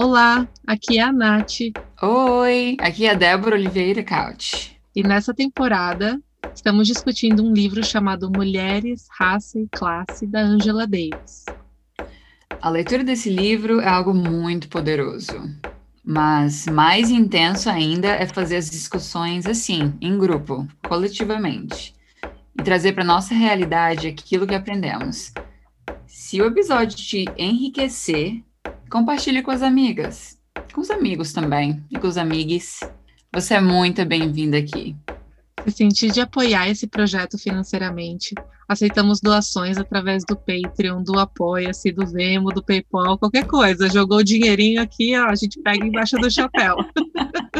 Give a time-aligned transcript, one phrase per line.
[0.00, 1.58] Olá, aqui é a Nath.
[2.00, 4.80] Oi, aqui é a Débora Oliveira Caut.
[4.94, 6.22] E nessa temporada
[6.54, 11.46] estamos discutindo um livro chamado Mulheres, Raça e Classe, da Angela Davis.
[12.62, 15.34] A leitura desse livro é algo muito poderoso,
[16.04, 21.92] mas mais intenso ainda é fazer as discussões assim, em grupo, coletivamente,
[22.56, 25.32] e trazer para nossa realidade aquilo que aprendemos.
[26.06, 28.44] Se o episódio te enriquecer,
[28.88, 30.38] compartilhe com as amigas,
[30.72, 32.80] com os amigos também e com os amigos.
[33.32, 34.96] Você é muito bem-vinda aqui.
[35.64, 38.34] Se sentir de apoiar esse projeto financeiramente,
[38.66, 43.90] aceitamos doações através do Patreon, do Apoia-se, do Vemo, do PayPal, qualquer coisa.
[43.90, 46.76] Jogou o dinheirinho aqui, ó, a gente pega embaixo do chapéu.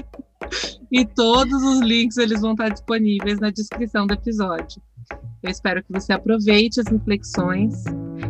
[0.90, 4.80] e todos os links eles vão estar disponíveis na descrição do episódio.
[5.42, 7.84] Eu espero que você aproveite as reflexões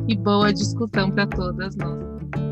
[0.09, 2.48] e boa discussão para todas nós.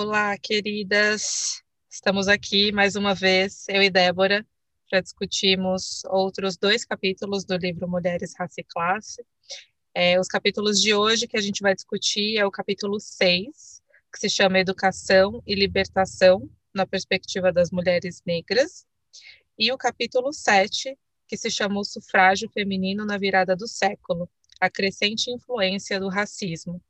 [0.00, 1.60] Olá, queridas.
[1.90, 4.46] Estamos aqui mais uma vez, eu e Débora,
[4.88, 9.26] para discutirmos outros dois capítulos do livro Mulheres, Raça e Classe.
[9.92, 13.82] É, os capítulos de hoje que a gente vai discutir é o capítulo 6,
[14.12, 18.86] que se chama Educação e Libertação na Perspectiva das Mulheres Negras,
[19.58, 20.96] e o capítulo 7,
[21.26, 26.80] que se chama O Sufrágio Feminino na Virada do Século, a crescente influência do racismo.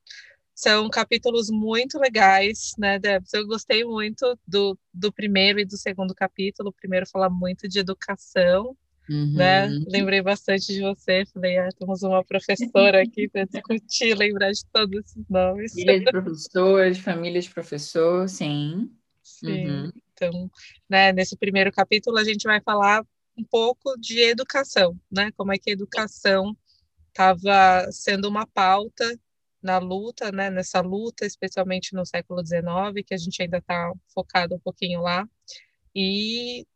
[0.58, 3.32] São capítulos muito legais, né, Debs?
[3.32, 6.70] Eu gostei muito do, do primeiro e do segundo capítulo.
[6.70, 8.76] O primeiro fala muito de educação,
[9.08, 9.34] uhum.
[9.34, 9.68] né?
[9.86, 11.24] Lembrei bastante de você.
[11.32, 15.74] Falei, ah, temos uma professora aqui para discutir, lembrar de todos esses nomes.
[15.74, 18.90] Filha de professor, de família de professor, sim.
[19.22, 19.68] Sim.
[19.68, 19.92] Uhum.
[20.12, 20.50] Então,
[20.90, 23.06] né, nesse primeiro capítulo a gente vai falar
[23.36, 25.30] um pouco de educação, né?
[25.36, 26.56] Como é que a educação
[27.12, 29.16] estava sendo uma pauta
[29.62, 34.54] na luta, né, nessa luta, especialmente no século XIX, que a gente ainda está focado
[34.54, 35.28] um pouquinho lá,
[35.94, 36.66] e,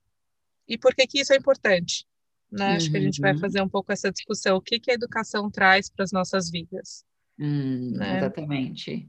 [0.67, 2.06] e por que que isso é importante?
[2.51, 2.71] Né?
[2.71, 2.77] Uhum.
[2.77, 3.39] Acho que a gente vai uhum.
[3.39, 7.05] fazer um pouco essa discussão, o que, que a educação traz para as nossas vidas.
[7.39, 8.19] Hum, né?
[8.19, 9.09] Exatamente.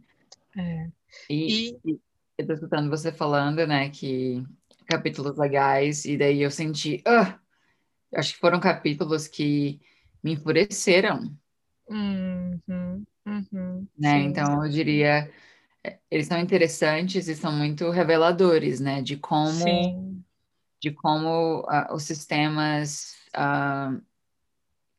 [0.58, 0.88] É.
[1.30, 1.80] E, e...
[1.86, 2.00] eu
[2.40, 4.44] estou escutando você falando, né, que
[4.86, 7.40] capítulos legais, e daí eu senti, uh,
[8.16, 9.82] acho que foram capítulos que
[10.24, 11.36] me enfureceram.
[11.90, 13.04] Uhum.
[13.26, 14.22] Uhum, né?
[14.22, 14.28] Sim.
[14.28, 15.32] Então, eu diria,
[15.84, 19.02] é, eles são interessantes e são muito reveladores, né?
[19.02, 20.24] De como,
[20.82, 24.02] de como uh, os sistemas uh,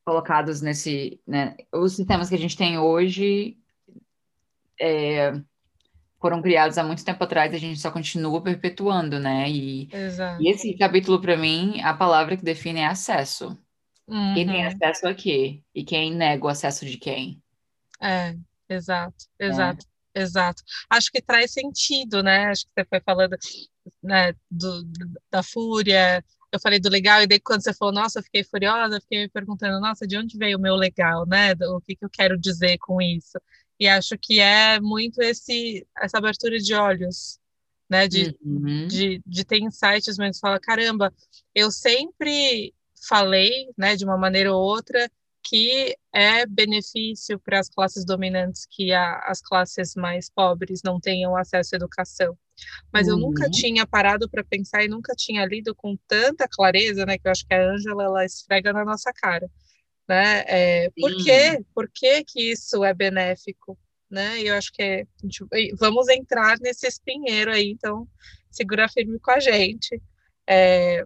[0.05, 1.57] colocados nesse, né?
[1.73, 3.59] Os sistemas que a gente tem hoje
[4.81, 5.33] é,
[6.21, 9.51] foram criados há muito tempo atrás e a gente só continua perpetuando, né?
[9.51, 9.89] E,
[10.41, 13.59] e esse capítulo, para mim, a palavra que define é acesso.
[14.07, 14.35] Uhum.
[14.35, 14.69] Quem tem uhum.
[14.69, 15.63] acesso a quê?
[15.75, 17.43] E quem nega o acesso de quem?
[18.05, 18.37] É,
[18.69, 20.23] exato, exato, é.
[20.23, 20.63] exato.
[20.91, 22.47] Acho que traz sentido, né?
[22.47, 23.37] Acho que você foi falando
[24.03, 24.85] né, do,
[25.31, 26.23] da fúria,
[26.53, 29.21] eu falei do legal, e daí quando você falou, nossa, eu fiquei furiosa, eu fiquei
[29.23, 31.53] me perguntando, nossa, de onde veio o meu legal, né?
[31.53, 33.41] O que, que eu quero dizer com isso?
[33.81, 37.41] E acho que é muito esse, essa abertura de olhos,
[37.89, 38.07] né?
[38.07, 38.87] De, uhum.
[38.87, 41.13] de, de ter insights, mas fala, caramba,
[41.55, 42.73] eu sempre
[43.09, 45.11] falei, né, de uma maneira ou outra,
[45.45, 51.37] que é benefício para as classes dominantes que a, as classes mais pobres não tenham
[51.37, 52.37] acesso à educação.
[52.93, 53.15] Mas uhum.
[53.15, 53.51] eu nunca uhum.
[53.51, 57.19] tinha parado para pensar e nunca tinha lido com tanta clareza, né?
[57.19, 59.51] Que eu acho que a Ângela ela esfrega na nossa cara,
[60.09, 60.45] né?
[60.47, 61.65] É, por quê?
[61.75, 63.79] Por que que isso é benéfico,
[64.11, 64.41] né?
[64.41, 65.45] E eu acho que é, gente,
[65.79, 68.09] vamos entrar nesse espinheiro aí, então
[68.51, 70.01] segura firme com a gente.
[70.49, 71.05] É,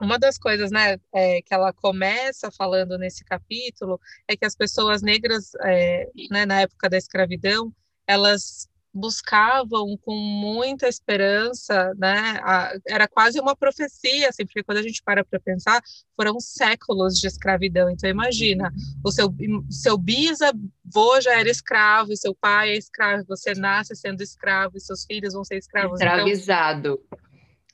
[0.00, 5.02] uma das coisas né, é, que ela começa falando nesse capítulo é que as pessoas
[5.02, 7.72] negras, é, né, na época da escravidão,
[8.06, 12.40] elas buscavam com muita esperança, né?
[12.42, 15.80] A, era quase uma profecia, assim, porque quando a gente para para pensar,
[16.16, 17.90] foram séculos de escravidão.
[17.90, 18.72] Então imagina,
[19.04, 19.32] o seu
[19.70, 25.04] seu bisavô já era escravo, seu pai é escravo, você nasce sendo escravo e seus
[25.04, 26.00] filhos vão ser escravos.
[26.00, 27.00] Então Escravizado.
[27.06, 27.27] Então,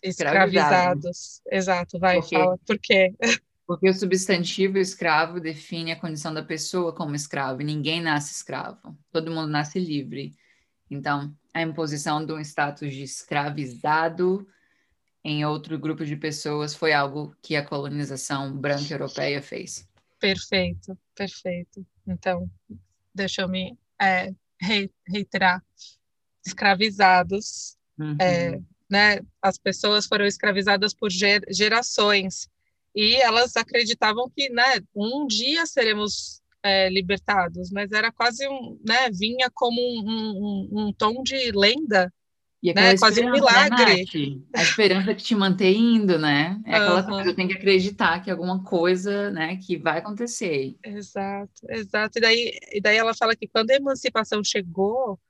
[0.04, 1.40] escravizados.
[1.50, 2.36] Exato, vai, Porque...
[2.36, 2.58] fala.
[2.58, 3.14] Por quê?
[3.66, 8.94] Porque o substantivo escravo define a condição da pessoa como escravo, e ninguém nasce escravo,
[9.10, 10.36] todo mundo nasce livre.
[10.90, 14.46] Então, a imposição de um status de escravizado
[15.24, 19.88] em outro grupo de pessoas foi algo que a colonização branca europeia fez.
[20.20, 21.86] Perfeito, perfeito.
[22.06, 22.50] Então,
[23.14, 24.30] deixa eu me é,
[25.08, 25.64] reiterar.
[26.46, 28.16] Escravizados, uhum.
[28.20, 28.60] é,
[28.90, 32.48] né, as pessoas foram escravizadas por gerações.
[32.94, 39.10] E elas acreditavam que, né, um dia seremos é, libertados, mas era quase um, né,
[39.10, 42.12] vinha como um, um, um tom de lenda,
[42.72, 44.04] né, quase um né, milagre.
[44.14, 46.58] Né, a esperança que te mantém indo, né?
[46.64, 47.08] É aquela uhum.
[47.08, 50.74] coisa, tem que acreditar que alguma coisa, né, que vai acontecer.
[50.82, 52.18] Exato, exato.
[52.18, 55.20] E daí, e daí ela fala que quando a emancipação chegou,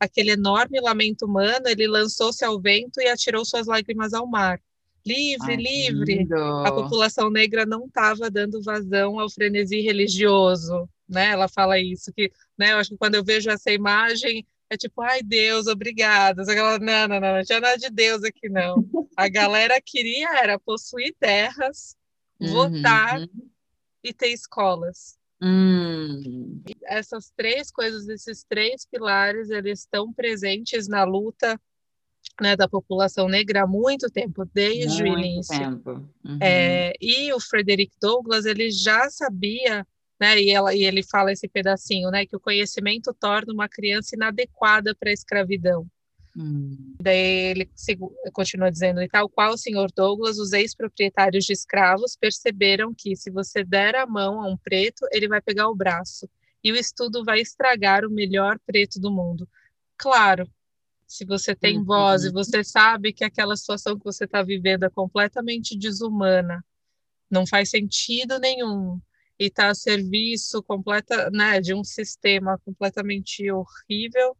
[0.00, 4.60] aquele enorme lamento humano, ele lançou-se ao vento e atirou suas lágrimas ao mar.
[5.06, 6.14] Livre, Ai, livre.
[6.18, 6.34] Lindo.
[6.34, 11.30] A população negra não estava dando vazão ao frenesi religioso, né?
[11.30, 12.72] Ela fala isso que, né?
[12.72, 16.42] Eu acho que quando eu vejo essa imagem é tipo, ai Deus, obrigada.
[16.42, 18.76] Aquela, não, não, não, não tinha nada de Deus aqui não.
[19.16, 21.96] A galera queria era possuir terras,
[22.40, 22.52] uhum.
[22.52, 23.20] votar
[24.02, 25.18] e ter escolas.
[25.44, 26.62] Hum.
[26.84, 31.60] Essas três coisas, esses três pilares, eles estão presentes na luta
[32.40, 35.82] né, da população negra há muito tempo, desde muito o início.
[36.24, 36.38] Uhum.
[36.40, 39.86] É, e o Frederick Douglass ele já sabia,
[40.18, 44.16] né, e, ela, e ele fala esse pedacinho, né, que o conhecimento torna uma criança
[44.16, 45.86] inadequada para a escravidão.
[46.36, 46.94] Hum.
[47.00, 47.70] Daí ele
[48.32, 53.30] continua dizendo, e tal qual o senhor Douglas, os ex-proprietários de escravos perceberam que se
[53.30, 56.28] você der a mão a um preto, ele vai pegar o braço,
[56.62, 59.48] e o estudo vai estragar o melhor preto do mundo.
[59.96, 60.50] Claro,
[61.06, 61.84] se você tem uhum.
[61.84, 66.64] voz e você sabe que aquela situação que você está vivendo é completamente desumana,
[67.30, 69.00] não faz sentido nenhum
[69.38, 74.36] e está a serviço completa, né, de um sistema completamente horrível,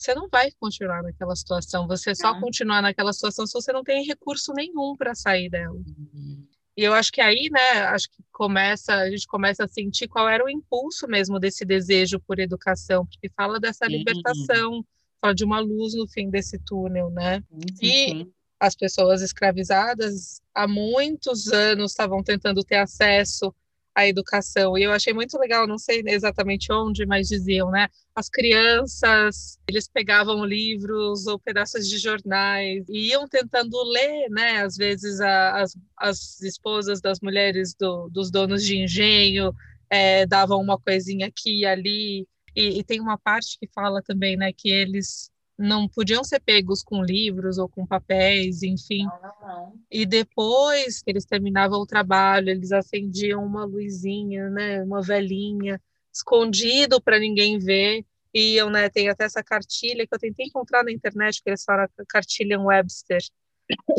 [0.00, 1.86] você não vai continuar naquela situação.
[1.86, 2.40] Você só é.
[2.40, 5.74] continuar naquela situação se você não tem recurso nenhum para sair dela.
[5.74, 6.46] Uhum.
[6.76, 10.26] E eu acho que aí, né, acho que começa, a gente começa a sentir qual
[10.26, 13.98] era o impulso mesmo desse desejo por educação, porque fala dessa sim.
[13.98, 14.82] libertação
[15.20, 17.44] fala de uma luz no fim desse túnel, né?
[17.78, 23.54] Sim, e as pessoas escravizadas há muitos anos estavam tentando ter acesso
[24.00, 24.76] à educação.
[24.76, 27.88] E eu achei muito legal, não sei exatamente onde, mas diziam, né?
[28.14, 34.62] As crianças, eles pegavam livros ou pedaços de jornais e iam tentando ler, né?
[34.62, 39.52] Às vezes a, as, as esposas das mulheres do, dos donos de engenho
[39.88, 44.36] é, davam uma coisinha aqui e ali e, e, tem uma parte que fala também,
[44.36, 45.30] né, que eles
[45.60, 49.04] não podiam ser pegos com livros ou com papéis, enfim.
[49.04, 49.74] Não, não, não.
[49.90, 55.80] E depois que eles terminavam o trabalho, eles acendiam uma luzinha, né, uma velhinha,
[56.12, 58.04] escondido para ninguém ver.
[58.32, 61.62] E eu, né, tem até essa cartilha que eu tentei encontrar na internet, que eles
[61.62, 63.20] falam cartilha Webster,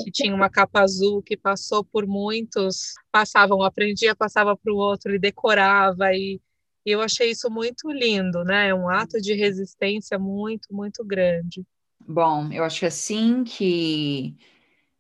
[0.04, 5.13] que tinha uma capa azul que passou por muitos, passavam, aprendia, passava para o outro,
[5.13, 6.42] e decorava e
[6.86, 8.69] e eu achei isso muito lindo, né?
[8.69, 11.63] É um ato de resistência muito, muito grande.
[12.07, 14.36] Bom, eu acho que assim que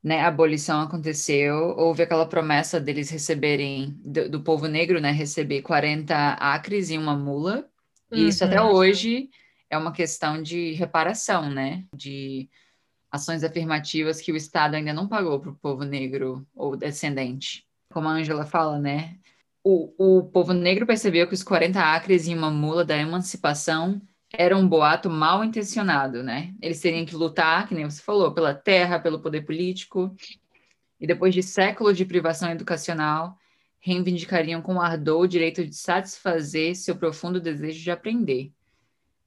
[0.03, 5.61] né, a abolição aconteceu, houve aquela promessa deles receberem, do, do povo negro, né, receber
[5.61, 7.67] 40 acres e uma mula.
[8.11, 8.71] E isso até uhum.
[8.71, 9.29] hoje
[9.69, 11.85] é uma questão de reparação, né?
[11.95, 12.49] De
[13.09, 17.65] ações afirmativas que o Estado ainda não pagou para o povo negro ou descendente.
[17.93, 19.17] Como a Angela fala, né?
[19.63, 24.01] O, o povo negro percebeu que os 40 acres e uma mula da emancipação
[24.33, 26.53] era um boato mal intencionado, né?
[26.61, 30.15] Eles teriam que lutar, que nem você falou, pela terra, pelo poder político,
[30.99, 33.37] e depois de séculos de privação educacional,
[33.79, 38.51] reivindicariam com ardor o direito de satisfazer seu profundo desejo de aprender.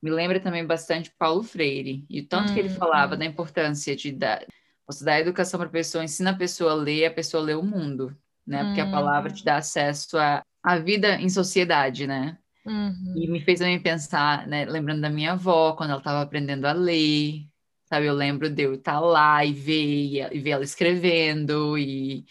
[0.01, 3.25] Me lembra também bastante Paulo Freire, e o tanto hum, que ele hum, falava da
[3.25, 4.47] importância de dar,
[4.87, 7.63] você dar educação para a pessoa, ensina a pessoa a ler, a pessoa lê o
[7.63, 8.65] mundo né?
[8.65, 12.39] Porque a palavra te dá acesso à, à vida em sociedade, né?
[12.67, 13.15] Uhum.
[13.17, 14.65] E me fez também pensar, né?
[14.65, 17.47] Lembrando da minha avó, quando ela estava aprendendo a ler,
[17.85, 18.07] sabe?
[18.07, 22.25] Eu lembro de eu estar lá e ver, e ver ela escrevendo, e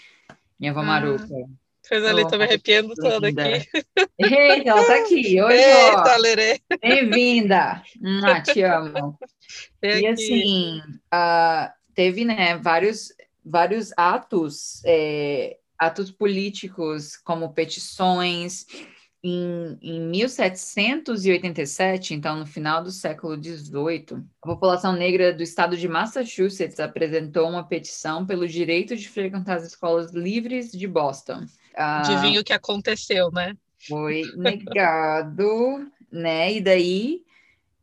[0.60, 0.84] minha avó ah.
[0.84, 1.28] Maruca.
[1.86, 3.68] Fez ali, tô me arrepiando toda aqui.
[4.18, 5.40] Eita, ela tá aqui.
[5.44, 6.62] Oi, Eita, Lerê.
[6.82, 7.84] Bem-vinda.
[8.24, 9.18] Ah, te amo.
[9.82, 10.80] e assim,
[11.14, 13.10] uh, teve, né, vários,
[13.46, 18.66] vários atos é, atos políticos como petições.
[19.26, 25.88] Em, em 1787, então no final do século XVIII, a população negra do estado de
[25.88, 31.46] Massachusetts apresentou uma petição pelo direito de frequentar as escolas livres de Boston.
[31.74, 33.56] Adivinha o que aconteceu, né?
[33.88, 36.56] Foi negado, né?
[36.56, 37.24] E daí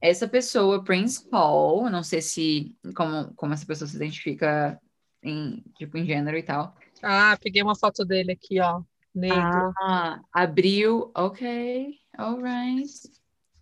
[0.00, 4.80] essa pessoa, Prince Paul, não sei se como, como essa pessoa se identifica
[5.22, 8.82] em tipo em gênero e tal, ah, peguei uma foto dele aqui, ó.
[9.14, 9.72] Negro.
[9.80, 12.90] Ah, abriu, ok, alright.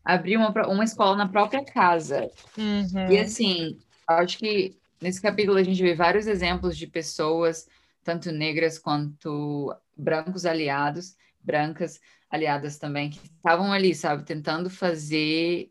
[0.04, 2.30] Abriu uma, uma escola na própria casa.
[2.56, 3.10] Uhum.
[3.10, 7.66] E assim, acho que nesse capítulo a gente vê vários exemplos de pessoas
[8.04, 15.70] tanto negras quanto brancos aliados, brancas aliadas também, que estavam ali, sabe, tentando fazer,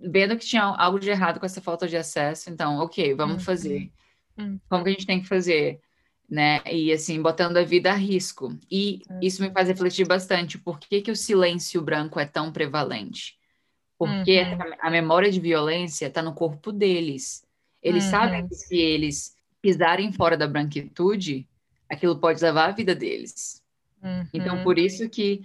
[0.00, 3.40] vendo que tinha algo de errado com essa falta de acesso, então, ok, vamos uhum.
[3.40, 3.92] fazer.
[4.38, 4.58] Uhum.
[4.68, 5.80] Como que a gente tem que fazer?
[6.28, 6.60] Né?
[6.70, 8.56] E assim, botando a vida a risco.
[8.70, 9.20] E uhum.
[9.22, 13.36] isso me faz refletir bastante, por que, que o silêncio branco é tão prevalente?
[13.98, 14.58] Porque uhum.
[14.80, 17.44] a, memória de violência está no corpo deles.
[17.82, 18.48] Eles sabem uhum.
[18.48, 21.46] que se eles pisarem fora da branquitude,
[21.88, 23.62] aquilo pode levar a vida deles.
[24.32, 24.84] Então, por uhum.
[24.84, 25.42] isso que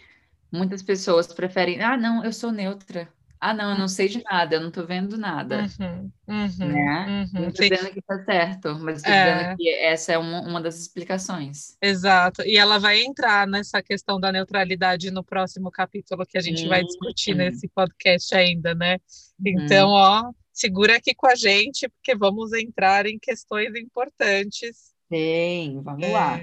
[0.51, 3.07] muitas pessoas preferem, ah, não, eu sou neutra.
[3.41, 5.65] Ah, não, eu não sei de nada, eu não tô vendo nada.
[5.79, 7.29] Uhum, uhum, né?
[7.33, 9.33] Uhum, não tô dizendo que tá certo, mas estou é...
[9.33, 11.77] dizendo que essa é uma, uma das explicações.
[11.81, 12.41] Exato.
[12.41, 16.83] E ela vai entrar nessa questão da neutralidade no próximo capítulo que a gente vai
[16.83, 18.97] discutir nesse podcast ainda, né?
[19.39, 19.63] Uhum.
[19.63, 24.89] Então, ó, segura aqui com a gente, porque vamos entrar em questões importantes.
[25.11, 26.11] Sim, vamos é...
[26.11, 26.39] lá.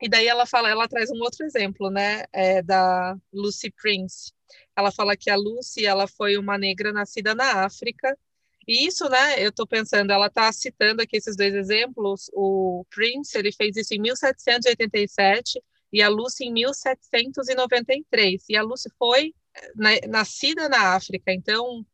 [0.00, 4.32] E daí ela fala, ela traz um outro exemplo, né, é, da Lucy Prince.
[4.76, 8.16] Ela fala que a Lucy, ela foi uma negra nascida na África.
[8.68, 12.30] E isso, né, eu estou pensando, ela está citando aqui esses dois exemplos.
[12.34, 15.62] O Prince, ele fez isso em 1787
[15.92, 18.44] e a Lucy em 1793.
[18.50, 19.34] E a Lucy foi
[19.74, 21.84] né, nascida na África, então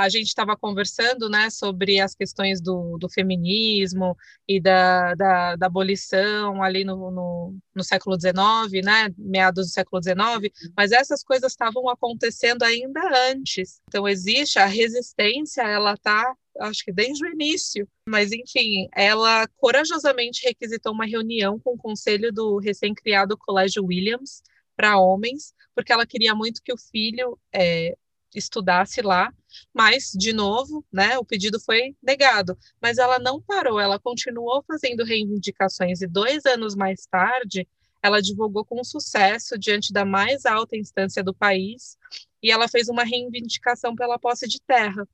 [0.00, 4.16] a gente estava conversando né, sobre as questões do, do feminismo
[4.48, 10.02] e da, da, da abolição ali no, no, no, século XIX, né, meados do século
[10.02, 13.80] XIX, mas essas coisas estavam acontecendo ainda antes.
[13.88, 20.46] Então, existe a resistência, ela está, acho que desde o início, mas enfim, ela corajosamente
[20.46, 24.42] requisitou uma reunião com o conselho do recém-criado Colégio Williams
[24.74, 27.94] para homens, porque ela queria muito que o filho é,
[28.34, 29.30] estudasse lá,
[29.72, 32.56] mas, de novo, né, o pedido foi negado.
[32.80, 37.66] Mas ela não parou, ela continuou fazendo reivindicações e dois anos mais tarde,
[38.02, 41.98] ela advogou com sucesso diante da mais alta instância do país
[42.42, 45.06] e ela fez uma reivindicação pela posse de terra.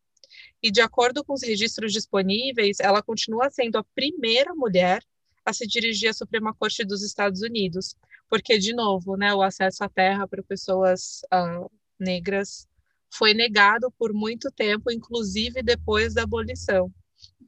[0.63, 5.03] E, de acordo com os registros disponíveis, ela continua sendo a primeira mulher
[5.45, 7.95] a se dirigir à Suprema Corte dos Estados Unidos,
[8.29, 12.67] porque, de novo, né, o acesso à terra para pessoas uh, negras
[13.13, 16.91] foi negado por muito tempo, inclusive depois da abolição.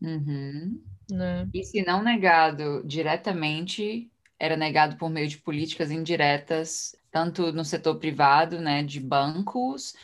[0.00, 0.80] Uhum.
[1.10, 1.48] Né?
[1.54, 7.96] E se não negado diretamente, era negado por meio de políticas indiretas, tanto no setor
[7.96, 9.94] privado, né, de bancos,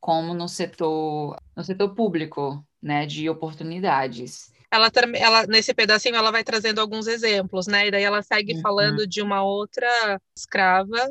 [0.00, 4.52] como no setor, no setor público, né, de oportunidades.
[4.70, 7.86] Ela, ela nesse pedacinho ela vai trazendo alguns exemplos, né?
[7.86, 8.60] E daí ela segue uhum.
[8.60, 11.08] falando de uma outra escrava,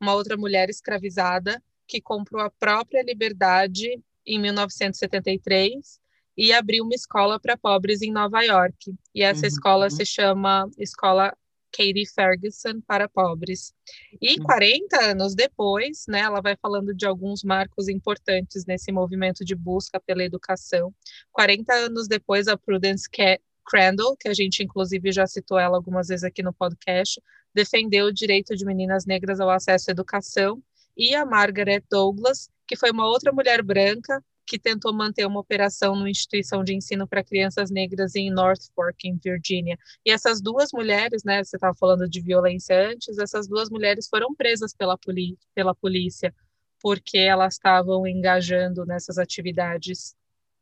[0.00, 5.98] uma outra mulher escravizada que comprou a própria liberdade em 1973
[6.36, 8.94] e abriu uma escola para pobres em Nova York.
[9.14, 9.48] E essa uhum.
[9.48, 11.34] escola se chama Escola
[11.72, 13.72] Katie Ferguson para pobres.
[14.20, 15.10] E 40 uhum.
[15.10, 20.22] anos depois, né, ela vai falando de alguns marcos importantes nesse movimento de busca pela
[20.22, 20.94] educação.
[21.32, 23.08] 40 anos depois, a Prudence
[23.66, 27.20] Crandall, que a gente inclusive já citou ela algumas vezes aqui no podcast,
[27.54, 30.62] defendeu o direito de meninas negras ao acesso à educação
[30.98, 35.94] e a Margaret Douglas, que foi uma outra mulher branca que tentou manter uma operação
[35.94, 39.78] numa instituição de ensino para crianças negras em North Fork, em Virgínia.
[40.04, 44.34] E essas duas mulheres, né, você estava falando de violência antes, essas duas mulheres foram
[44.34, 44.98] presas pela,
[45.54, 46.34] pela polícia
[46.80, 50.14] porque elas estavam engajando nessas atividades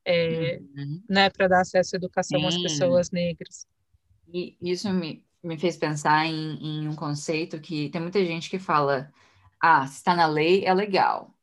[0.05, 1.03] é, uhum.
[1.09, 2.47] né, para dar acesso à educação Sim.
[2.47, 3.67] às pessoas negras.
[4.33, 8.59] E isso me, me fez pensar em, em um conceito que tem muita gente que
[8.59, 9.13] fala
[9.67, 11.35] ah, se está na lei é legal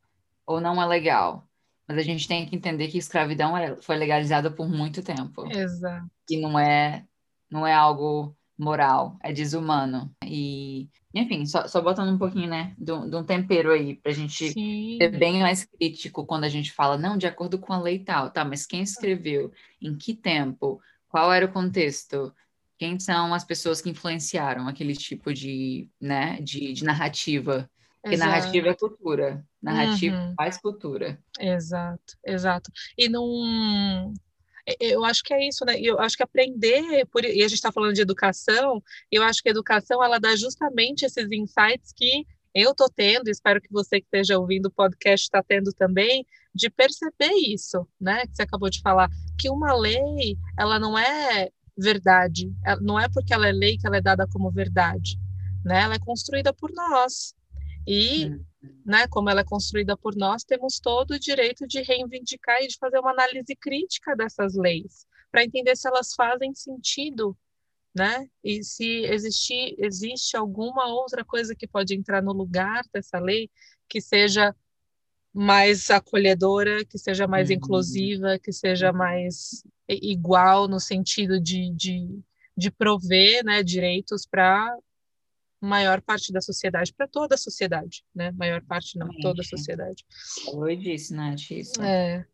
[0.45, 1.47] ou não é legal.
[1.87, 5.45] Mas a gente tem que entender que escravidão é, foi legalizada por muito tempo.
[5.51, 6.09] Exato.
[6.29, 7.05] E não é,
[7.51, 10.09] não é algo moral, é desumano.
[10.23, 14.97] E, enfim, só, só botando um pouquinho, né, de um, tempero aí, pra gente Sim.
[14.97, 18.29] ser bem mais crítico quando a gente fala, não, de acordo com a lei tal,
[18.29, 19.51] tá, mas quem escreveu,
[19.81, 22.33] em que tempo, qual era o contexto,
[22.77, 27.69] quem são as pessoas que influenciaram aquele tipo de, né, de, de narrativa
[28.03, 28.31] porque exato.
[28.31, 29.45] narrativa é cultura.
[29.61, 30.33] Narrativa uhum.
[30.35, 31.17] faz cultura.
[31.39, 32.69] Exato, exato.
[32.97, 34.13] E não.
[34.77, 35.79] Eu acho que é isso, né?
[35.79, 37.23] Eu acho que aprender, por...
[37.23, 41.05] e a gente está falando de educação, eu acho que a educação ela dá justamente
[41.05, 45.41] esses insights que eu estou tendo, espero que você que esteja ouvindo o podcast está
[45.41, 48.27] tendo também, de perceber isso, né?
[48.27, 53.33] Que você acabou de falar, que uma lei, ela não é verdade, não é porque
[53.33, 55.17] ela é lei que ela é dada como verdade,
[55.63, 55.83] né?
[55.83, 57.33] Ela é construída por nós,
[57.87, 58.29] e,
[58.85, 62.77] né, como ela é construída por nós, temos todo o direito de reivindicar e de
[62.77, 67.37] fazer uma análise crítica dessas leis, para entender se elas fazem sentido,
[67.93, 68.27] né?
[68.43, 73.49] E se existir, existe alguma outra coisa que pode entrar no lugar dessa lei
[73.87, 74.55] que seja
[75.33, 77.55] mais acolhedora, que seja mais uhum.
[77.55, 82.19] inclusiva, que seja mais igual no sentido de, de,
[82.55, 84.75] de prover né, direitos para
[85.63, 88.31] maior parte da sociedade, para toda a sociedade, né?
[88.31, 90.05] Maior parte não, toda a sociedade.
[90.45, 91.81] Falou disso, Nath, isso.
[91.81, 92.25] É.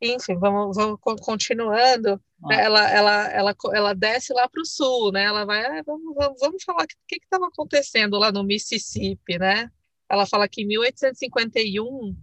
[0.00, 2.20] Enfim, vamos, vamos continuando.
[2.50, 5.24] Ela, ela, ela, ela desce lá para o sul, né?
[5.24, 9.70] Ela vai, ah, vamos, vamos, vamos falar o que estava acontecendo lá no Mississippi, né?
[10.10, 12.16] Ela fala que em 1851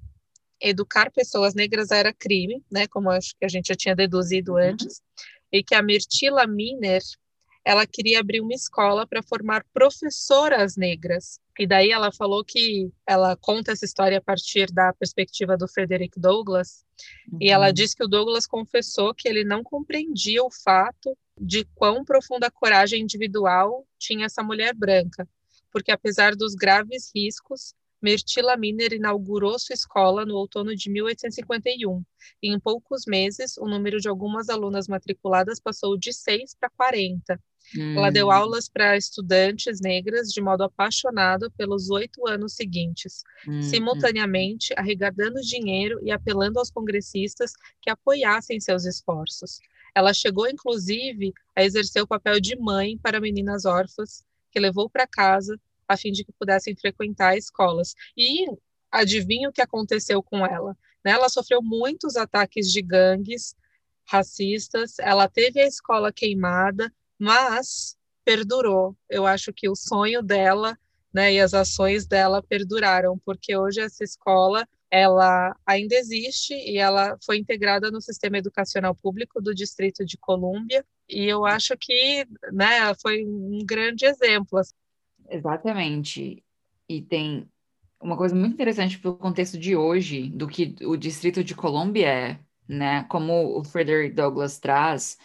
[0.62, 2.86] educar pessoas negras era crime, né?
[2.88, 4.58] Como acho que a gente já tinha deduzido uhum.
[4.58, 5.02] antes,
[5.52, 7.02] e que a Mirtila Miner
[7.64, 11.40] ela queria abrir uma escola para formar professoras negras.
[11.58, 16.20] E daí ela falou que ela conta essa história a partir da perspectiva do Frederick
[16.20, 16.86] Douglass.
[17.32, 17.40] Uhum.
[17.42, 17.74] E ela uhum.
[17.74, 23.02] diz que o Douglass confessou que ele não compreendia o fato de quão profunda coragem
[23.02, 25.28] individual tinha essa mulher branca,
[25.72, 32.04] porque apesar dos graves riscos, Mirtila Miner inaugurou sua escola no outono de 1851,
[32.42, 37.40] e em poucos meses o número de algumas alunas matriculadas passou de 6 para 40.
[37.78, 37.98] Hum.
[37.98, 38.32] Ela deu hum.
[38.32, 43.62] aulas para estudantes negras de modo apaixonado pelos oito anos seguintes, hum, hum.
[43.62, 49.60] simultaneamente arrecadando dinheiro e apelando aos congressistas que apoiassem seus esforços.
[49.94, 55.06] Ela chegou, inclusive, a exercer o papel de mãe para meninas órfãs, que levou para
[55.06, 57.96] casa a fim de que pudessem frequentar escolas.
[58.16, 58.46] E
[58.92, 60.78] adivinha o que aconteceu com ela?
[61.04, 61.12] Né?
[61.12, 63.56] Ela sofreu muitos ataques de gangues
[64.06, 68.96] racistas, ela teve a escola queimada, mas perdurou.
[69.10, 70.78] Eu acho que o sonho dela
[71.14, 77.18] né, e as ações dela perduraram, porque hoje essa escola ela ainda existe e ela
[77.24, 82.94] foi integrada no sistema educacional público do Distrito de Colômbia e eu acho que né,
[83.02, 84.62] foi um grande exemplo.
[85.30, 86.44] Exatamente.
[86.88, 87.48] E tem
[88.02, 92.40] uma coisa muito interessante pelo contexto de hoje, do que o Distrito de Colômbia é,
[92.68, 93.04] né?
[93.10, 95.18] Como o Frederick Douglass traz,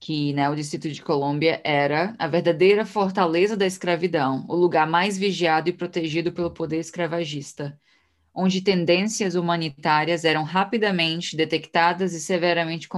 [0.00, 5.18] que né, o Distrito de Colômbia era a verdadeira fortaleza da escravidão, o lugar mais
[5.18, 7.78] vigiado e protegido pelo poder escravagista,
[8.34, 12.88] onde tendências humanitárias eram rapidamente detectadas e severamente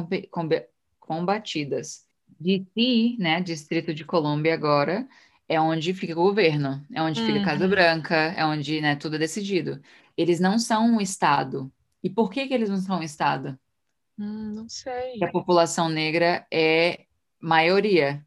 [1.00, 2.06] combatidas.
[2.38, 5.06] DC, né, Distrito de Colômbia agora,
[5.52, 7.70] é onde fica o governo, é onde fica a Casa uhum.
[7.70, 9.80] Branca, é onde né, tudo é decidido.
[10.16, 11.70] Eles não são um Estado.
[12.02, 13.58] E por que, que eles não são um Estado?
[14.18, 15.10] Hum, não sei.
[15.10, 17.04] Porque a população negra é
[17.40, 18.24] maioria.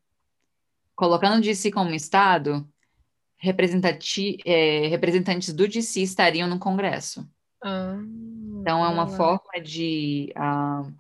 [0.96, 2.68] Colocando o DC como Estado,
[3.44, 7.28] é, representantes do DC estariam no Congresso.
[7.64, 7.98] Ah,
[8.62, 10.34] então, é uma forma de.
[10.38, 10.94] Uh,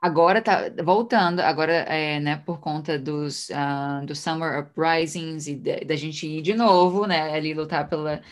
[0.00, 5.94] Agora tá voltando, agora é, né, por conta dos, uh, dos Summer Uprisings e da
[5.94, 8.22] gente ir de novo, né, ali lutar pela,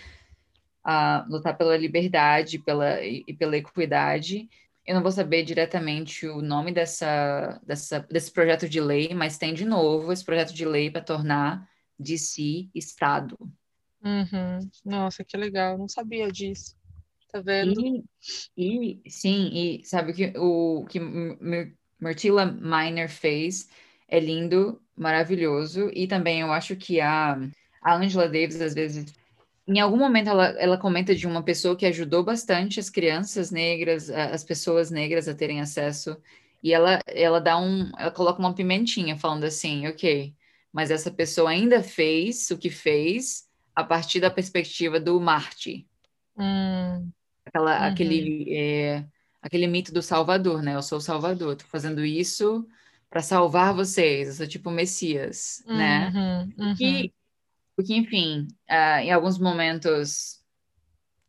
[0.87, 4.49] uh, lutar pela liberdade pela, e, e pela equidade.
[4.87, 9.53] Eu não vou saber diretamente o nome dessa, dessa, desse projeto de lei, mas tem
[9.53, 11.69] de novo esse projeto de lei para tornar
[12.01, 13.37] de si Estado.
[14.03, 14.59] Uhum.
[14.87, 16.78] Nossa, que legal, não sabia disso.
[17.31, 17.81] Tá vendo?
[18.57, 20.99] E, e sim, e sabe que o que
[22.01, 23.69] Myrtila Miner fez
[24.09, 27.39] é lindo, maravilhoso, e também eu acho que a,
[27.83, 29.13] a Angela Davis, às vezes,
[29.67, 34.11] em algum momento ela, ela comenta de uma pessoa que ajudou bastante as crianças negras,
[34.11, 36.17] as pessoas negras a terem acesso,
[36.63, 40.35] e ela, ela dá um, ela coloca uma pimentinha falando assim, ok,
[40.73, 45.87] mas essa pessoa ainda fez o que fez a partir da perspectiva do Marte.
[46.37, 47.13] Hum.
[47.49, 47.93] Aquela, uhum.
[47.93, 49.05] aquele, é,
[49.41, 50.75] aquele mito do Salvador, né?
[50.75, 52.67] Eu sou o Salvador, tô fazendo isso
[53.09, 56.09] para salvar vocês, eu sou tipo Messias, né?
[56.09, 56.49] uhum, né?
[56.59, 56.75] Uhum.
[56.79, 57.13] E,
[57.75, 60.43] porque, enfim, uh, em alguns momentos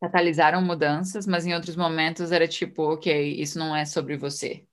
[0.01, 4.63] catalisaram mudanças, mas em outros momentos era tipo, ok, isso não é sobre você.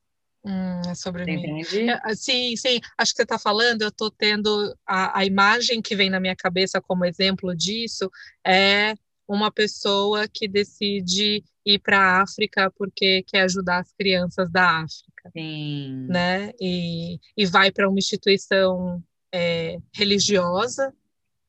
[0.44, 1.61] Hum, é sobre você mim.
[1.61, 1.90] Entende?
[1.90, 2.80] É, sim, sim.
[2.96, 6.37] Acho que você está falando, eu estou tendo a, a imagem que vem na minha
[6.37, 8.11] cabeça como exemplo disso
[8.44, 8.94] é
[9.29, 15.31] uma pessoa que decide ir para a África porque quer ajudar as crianças da África,
[15.33, 16.07] Sim.
[16.09, 16.53] né?
[16.61, 20.95] E, e vai para uma instituição é, religiosa,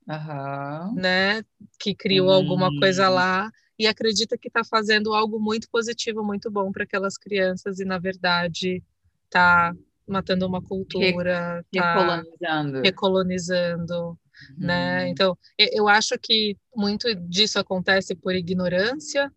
[0.08, 0.96] uhum.
[0.96, 1.44] né?
[1.80, 2.36] Que criou Sim.
[2.36, 7.16] alguma coisa lá e acredita que está fazendo algo muito positivo, muito bom para aquelas
[7.16, 8.84] crianças e na verdade
[9.26, 9.76] está
[10.08, 12.82] matando uma cultura, Re tá recolonizando.
[12.82, 14.20] recolonizando
[14.58, 15.04] né?
[15.04, 15.08] Uhum.
[15.08, 19.32] Então, eu acho que muito disso acontece por ignorância,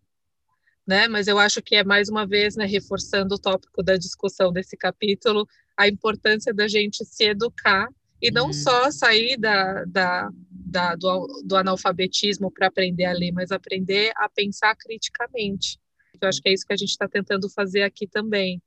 [0.85, 1.07] né?
[1.07, 4.75] Mas eu acho que é mais uma vez, né, reforçando o tópico da discussão desse
[4.75, 7.87] capítulo, a importância da gente se educar
[8.21, 8.53] e não uhum.
[8.53, 14.29] só sair da, da, da do, do analfabetismo para aprender a ler, mas aprender a
[14.29, 15.79] pensar criticamente.
[16.21, 18.61] Eu acho que é isso que a gente está tentando fazer aqui também.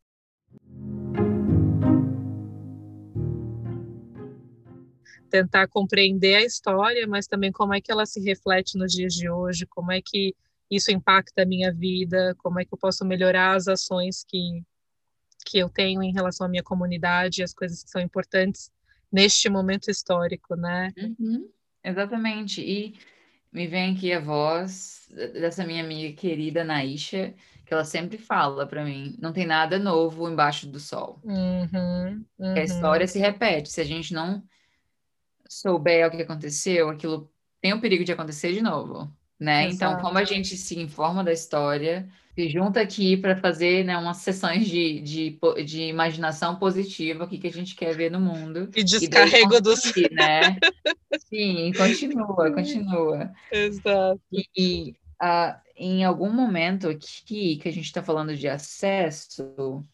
[5.34, 9.28] Tentar compreender a história, mas também como é que ela se reflete nos dias de
[9.28, 10.32] hoje, como é que
[10.70, 14.62] isso impacta a minha vida, como é que eu posso melhorar as ações que,
[15.44, 18.70] que eu tenho em relação à minha comunidade, as coisas que são importantes
[19.10, 20.92] neste momento histórico, né?
[20.96, 21.48] Uhum,
[21.82, 22.60] exatamente.
[22.60, 22.94] E
[23.52, 27.34] me vem aqui a voz dessa minha amiga querida Naisha,
[27.66, 31.18] que ela sempre fala para mim: não tem nada novo embaixo do sol.
[31.24, 32.54] Uhum, uhum.
[32.54, 33.68] A história se repete.
[33.68, 34.40] Se a gente não
[35.54, 39.68] souber o que aconteceu, aquilo tem o perigo de acontecer de novo, né?
[39.68, 39.74] Exato.
[39.74, 44.18] Então, como a gente se informa da história, se junta aqui para fazer né, umas
[44.18, 48.68] sessões de, de, de imaginação positiva, o que, que a gente quer ver no mundo.
[48.74, 49.80] E descarrego dos.
[50.10, 50.58] Né?
[51.28, 53.32] Sim, continua, continua.
[53.52, 54.20] Exato.
[54.32, 54.90] E, e
[55.22, 59.84] uh, em algum momento aqui que a gente está falando de acesso,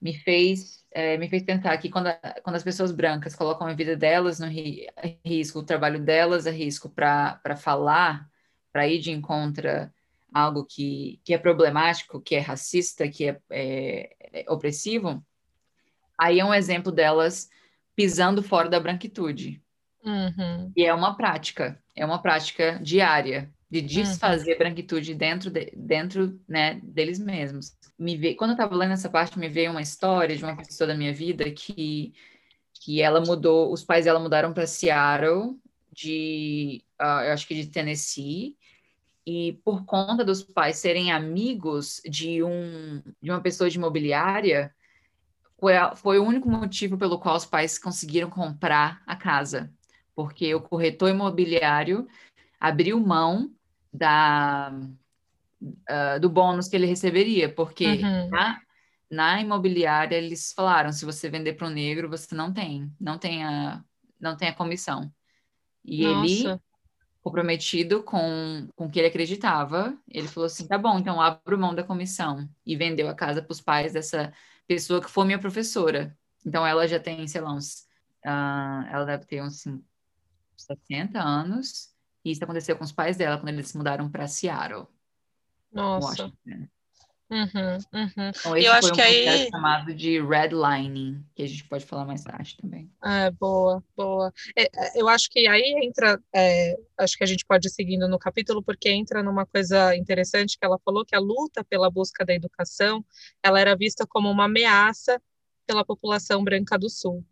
[0.00, 2.08] me fez é, me fez pensar que quando,
[2.42, 4.86] quando as pessoas brancas colocam a vida delas no ri,
[5.24, 8.28] risco, o trabalho delas a risco para falar,
[8.72, 9.68] para ir de encontro
[10.32, 15.24] algo que, que é problemático, que é racista, que é, é, é opressivo,
[16.18, 17.48] aí é um exemplo delas
[17.96, 19.62] pisando fora da branquitude.
[20.04, 20.72] Uhum.
[20.76, 24.58] E é uma prática, é uma prática diária de desfazer uhum.
[24.58, 27.76] branquitude dentro, de, dentro né, deles mesmos.
[28.00, 30.88] Me veio, quando eu estava lendo essa parte, me veio uma história de uma pessoa
[30.88, 32.14] da minha vida que,
[32.72, 35.60] que ela mudou, os pais dela mudaram para Seattle,
[35.92, 38.56] de, uh, eu acho que de Tennessee,
[39.26, 44.74] e por conta dos pais serem amigos de, um, de uma pessoa de imobiliária,
[45.58, 49.70] foi, foi o único motivo pelo qual os pais conseguiram comprar a casa,
[50.14, 52.08] porque o corretor imobiliário
[52.58, 53.54] abriu mão
[53.92, 54.72] da,
[55.62, 58.28] uh, do bônus que ele receberia, porque uhum.
[58.28, 58.60] na,
[59.10, 63.44] na imobiliária eles falaram, se você vender para o negro, você não tem, não tem
[63.44, 63.82] a,
[64.20, 65.12] não tem a comissão.
[65.84, 66.26] E Nossa.
[66.26, 66.60] ele,
[67.22, 71.74] comprometido com, com o que ele acreditava, ele falou assim, tá bom, então abro mão
[71.74, 72.48] da comissão.
[72.64, 74.32] E vendeu a casa para os pais dessa
[74.66, 76.16] pessoa que foi minha professora.
[76.44, 77.88] Então ela já tem, sei lá, uns...
[78.24, 79.64] Uh, ela deve ter uns
[80.56, 81.90] 60 anos
[82.24, 84.86] e isso aconteceu com os pais dela quando eles se mudaram para Seattle.
[85.72, 86.32] Nossa.
[87.30, 88.30] Uhum, uhum.
[88.40, 92.04] Então, esse eu acho um que aí chamado de redlining, que a gente pode falar
[92.04, 92.90] mais tarde também.
[93.04, 94.32] É, boa, boa.
[94.56, 98.08] É, é, eu acho que aí entra, é, acho que a gente pode ir seguindo
[98.08, 102.24] no capítulo, porque entra numa coisa interessante que ela falou, que a luta pela busca
[102.24, 103.04] da educação,
[103.40, 105.22] ela era vista como uma ameaça
[105.64, 107.24] pela população branca do Sul.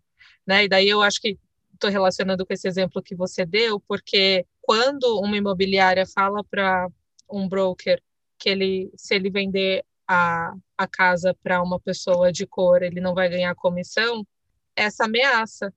[0.47, 0.65] Né?
[0.65, 1.37] E daí eu acho que
[1.75, 6.89] estou relacionando com esse exemplo que você deu, porque quando uma imobiliária fala para
[7.29, 8.01] um broker
[8.39, 13.15] que ele, se ele vender a, a casa para uma pessoa de cor, ele não
[13.15, 14.27] vai ganhar comissão,
[14.75, 15.73] essa ameaça,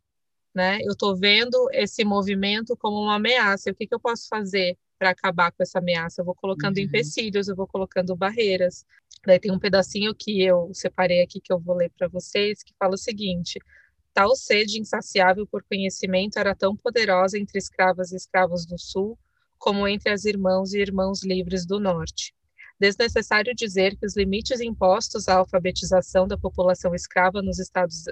[0.54, 0.80] né?
[0.84, 3.71] Eu estou vendo esse movimento como uma ameaça.
[3.71, 6.21] O que, que eu posso fazer para acabar com essa ameaça?
[6.21, 6.84] Eu vou colocando uhum.
[6.84, 8.86] empecilhos, eu vou colocando barreiras.
[9.26, 12.74] Daí tem um pedacinho que eu separei aqui que eu vou ler para vocês, que
[12.78, 13.60] fala o seguinte:
[14.13, 19.17] Tal sede insaciável por conhecimento era tão poderosa entre escravas e escravos do Sul,
[19.58, 22.34] como entre as irmãos e irmãos livres do Norte.
[22.82, 28.06] Desnecessário dizer que os limites impostos à alfabetização da população escrava nos estados,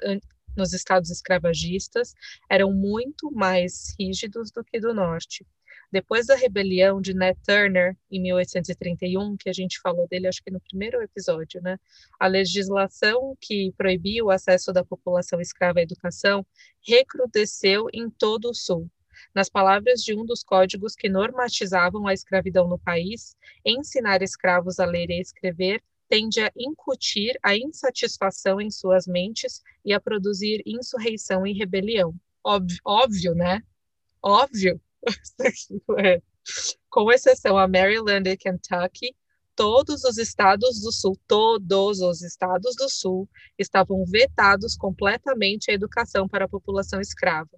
[0.55, 2.13] nos estados escravagistas
[2.47, 5.43] eram muito mais rígidos do que do Norte.
[5.91, 10.51] Depois da rebelião de Nat Turner, em 1831, que a gente falou dele, acho que
[10.51, 11.79] no primeiro episódio, né?
[12.19, 16.45] A legislação que proibia o acesso da população escrava à educação
[16.87, 18.87] recrudesceu em todo o Sul.
[19.33, 24.85] Nas palavras de um dos códigos que normatizavam a escravidão no país, ensinar escravos a
[24.85, 31.45] ler e escrever tende a incutir a insatisfação em suas mentes e a produzir insurreição
[31.45, 32.15] e rebelião.
[32.43, 33.61] Óbvio, óbvio né?
[34.21, 34.81] Óbvio
[36.89, 39.15] Com exceção a Maryland e Kentucky,
[39.55, 46.27] todos os estados do Sul, todos os estados do Sul estavam vetados completamente à educação
[46.27, 47.51] para a população escrava.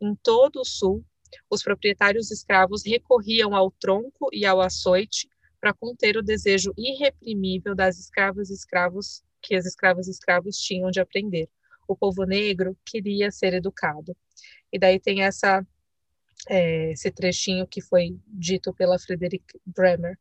[0.00, 1.04] Em todo o Sul,
[1.50, 5.28] os proprietários escravos recorriam ao tronco e ao açoite
[5.60, 10.90] para conter o desejo irreprimível das escravas e escravos que as escravas e escravos tinham
[10.90, 11.48] de aprender.
[11.88, 14.16] O povo negro queria ser educado.
[14.72, 15.64] E daí tem essa
[16.48, 20.18] é, esse trechinho que foi dito pela Frederick Bremer.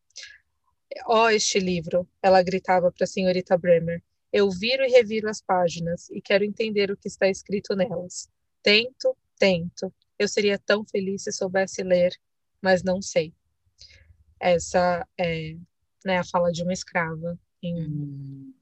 [1.08, 4.02] Ó, oh, este livro, ela gritava para a senhorita Bremer.
[4.32, 8.30] Eu viro e reviro as páginas e quero entender o que está escrito nelas.
[8.62, 9.94] Tento, tento.
[10.18, 12.12] Eu seria tão feliz se soubesse ler,
[12.62, 13.34] mas não sei.
[14.40, 15.56] Essa é
[16.06, 18.54] né, a fala de uma escrava em, uhum.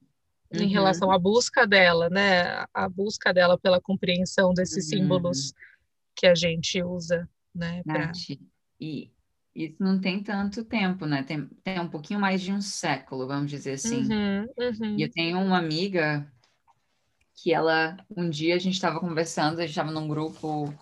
[0.54, 2.66] em relação à busca dela, né?
[2.74, 5.00] A busca dela pela compreensão desses uhum.
[5.00, 5.54] símbolos
[6.16, 7.84] que a gente usa, né?
[7.84, 8.12] Pra...
[8.80, 9.12] E
[9.54, 11.22] isso não tem tanto tempo, né?
[11.24, 14.08] Tem, tem um pouquinho mais de um século, vamos dizer assim.
[14.12, 14.98] Uhum, uhum.
[14.98, 16.32] E eu tenho uma amiga
[17.36, 20.74] que ela, um dia a gente estava conversando, a gente estava num grupo,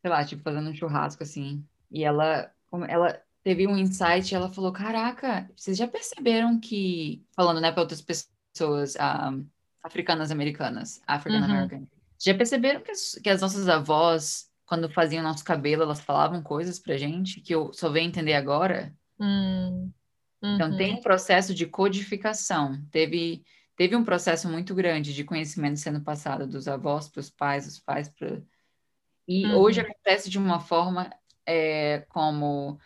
[0.00, 2.50] sei lá, tipo, fazendo um churrasco, assim, e ela,
[2.88, 8.02] ela teve um insight, ela falou, caraca, vocês já perceberam que, falando, né, para outras
[8.02, 9.34] pessoas um, ah,
[9.82, 11.44] africanas americanas, African uhum.
[11.44, 11.88] American, uhum.
[12.18, 16.78] já perceberam que as, que as nossas avós quando faziam nosso cabelo, elas falavam coisas
[16.78, 18.94] pra gente que eu só venho entender agora.
[19.20, 19.90] Hum,
[20.42, 20.54] uhum.
[20.54, 22.82] Então, tem um processo de codificação.
[22.90, 23.44] Teve,
[23.76, 27.78] teve um processo muito grande de conhecimento sendo passado dos avós para os pais, dos
[27.80, 28.42] pais para.
[29.26, 29.56] E uhum.
[29.56, 31.10] hoje acontece de uma forma
[31.46, 32.78] é, como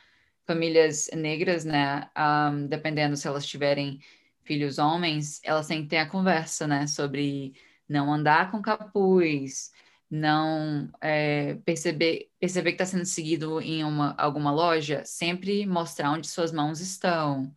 [0.47, 2.09] famílias negras, né?
[2.17, 4.01] Um, dependendo se elas tiverem
[4.45, 6.87] filhos homens, elas têm que ter a conversa, né?
[6.87, 7.55] Sobre
[7.89, 9.73] não andar com capuz,
[10.11, 16.29] não é, perceber, perceber que está sendo seguido em uma, alguma loja, sempre mostrar onde
[16.29, 17.55] suas mãos estão.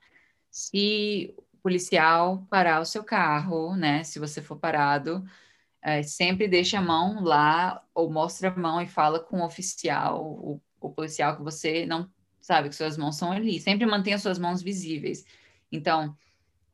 [0.49, 4.03] Se policial parar o seu carro, né?
[4.03, 5.23] Se você for parado,
[5.81, 10.23] é, sempre deixa a mão lá ou mostra a mão e fala com o oficial,
[10.23, 12.09] o, o policial que você não
[12.41, 13.59] sabe que suas mãos são ali.
[13.59, 15.25] Sempre mantenha suas mãos visíveis.
[15.71, 16.15] Então,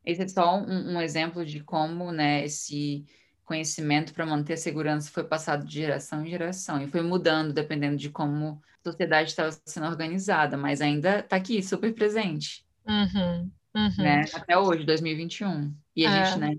[0.06, 3.06] esse é só um, um exemplo de como, né, esse
[3.44, 7.96] conhecimento para manter a segurança foi passado de geração em geração e foi mudando dependendo
[7.96, 12.66] de como a sociedade estava sendo organizada, mas ainda está aqui, super presente.
[12.86, 13.92] Uhum, uhum.
[13.98, 14.26] Né?
[14.34, 15.74] Até hoje, 2021.
[15.96, 16.26] E a é.
[16.26, 16.58] gente, né?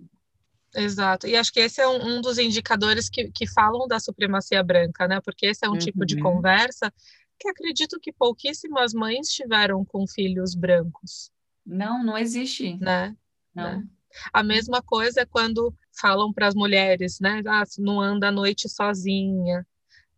[0.75, 1.27] Exato.
[1.27, 5.09] E acho que esse é um, um dos indicadores que, que falam da supremacia branca,
[5.09, 5.21] né?
[5.21, 5.79] Porque esse é um uhum.
[5.79, 6.23] tipo de uhum.
[6.23, 6.93] conversa
[7.39, 11.31] que acredito que pouquíssimas mães tiveram com filhos brancos.
[11.65, 12.77] Não, não existe.
[12.79, 13.17] Né?
[13.55, 13.79] Não.
[13.79, 13.87] Né?
[14.33, 17.43] A mesma coisa é quando falam para as mulheres, né?
[17.47, 19.67] Ah, não anda à noite sozinha,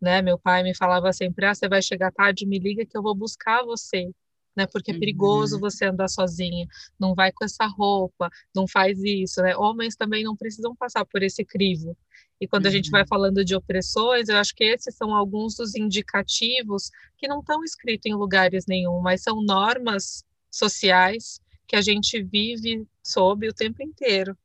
[0.01, 0.21] né?
[0.21, 3.13] Meu pai me falava sempre: ah, você vai chegar tarde, me liga que eu vou
[3.13, 4.09] buscar você,
[4.55, 4.67] né?
[4.67, 5.61] Porque é perigoso uhum.
[5.61, 6.67] você andar sozinha.
[6.99, 9.55] Não vai com essa roupa, não faz isso, né?
[9.55, 11.97] Homens também não precisam passar por esse crivo.
[12.39, 12.71] E quando uhum.
[12.71, 13.07] a gente vai uhum.
[13.07, 18.11] falando de opressões, eu acho que esses são alguns dos indicativos que não estão escritos
[18.11, 24.37] em lugares nenhum, mas são normas sociais que a gente vive sob o tempo inteiro.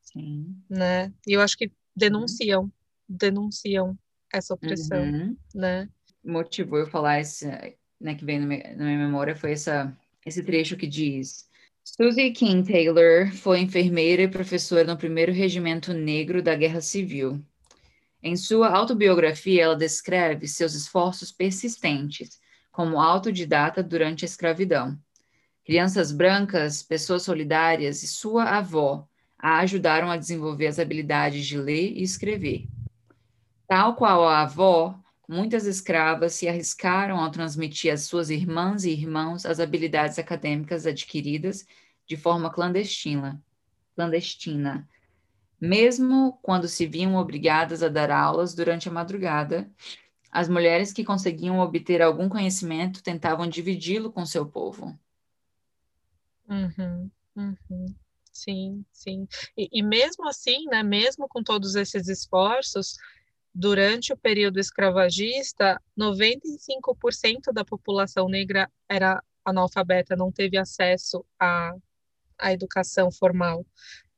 [0.00, 0.56] Sim.
[0.68, 1.12] Né?
[1.26, 2.70] E eu acho que denunciam, uhum.
[3.08, 3.98] denunciam
[4.32, 5.36] essa opressão, uhum.
[5.54, 5.88] né?
[6.24, 7.46] Motivou eu falar esse,
[8.02, 11.48] né, que vem na minha, na minha memória foi essa, esse trecho que diz
[11.84, 17.44] Susie King Taylor foi enfermeira e professora no primeiro regimento negro da Guerra Civil.
[18.22, 24.96] Em sua autobiografia, ela descreve seus esforços persistentes como autodidata durante a escravidão.
[25.64, 31.92] Crianças brancas, pessoas solidárias e sua avó a ajudaram a desenvolver as habilidades de ler
[31.96, 32.68] e escrever.
[33.66, 39.46] Tal qual a avó, muitas escravas se arriscaram ao transmitir às suas irmãs e irmãos
[39.46, 41.66] as habilidades acadêmicas adquiridas
[42.06, 43.42] de forma clandestina,
[43.94, 44.88] clandestina,
[45.60, 49.70] mesmo quando se viam obrigadas a dar aulas durante a madrugada.
[50.30, 54.98] As mulheres que conseguiam obter algum conhecimento tentavam dividi-lo com seu povo.
[56.48, 57.94] Uhum, uhum.
[58.32, 59.28] Sim, sim.
[59.56, 62.96] E, e mesmo assim, né, mesmo com todos esses esforços,
[63.54, 71.74] durante o período escravagista, 95% da população negra era analfabeta, não teve acesso à,
[72.38, 73.66] à educação formal,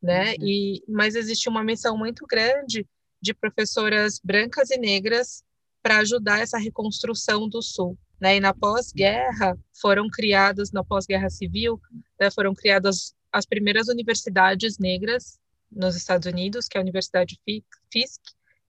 [0.00, 0.34] né?
[0.34, 0.46] Uhum.
[0.46, 2.86] E, mas existe uma missão muito grande
[3.20, 5.42] de professoras brancas e negras
[5.82, 7.98] para ajudar essa reconstrução do Sul.
[8.20, 8.36] Né?
[8.36, 11.80] E na pós-guerra foram criadas, na pós-guerra civil,
[12.20, 15.38] né, foram criadas as primeiras universidades negras
[15.70, 17.38] nos Estados Unidos, que é a Universidade
[17.90, 18.20] Fisk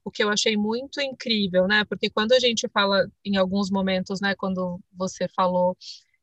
[0.03, 1.85] o que eu achei muito incrível, né?
[1.85, 5.77] Porque quando a gente fala em alguns momentos, né, quando você falou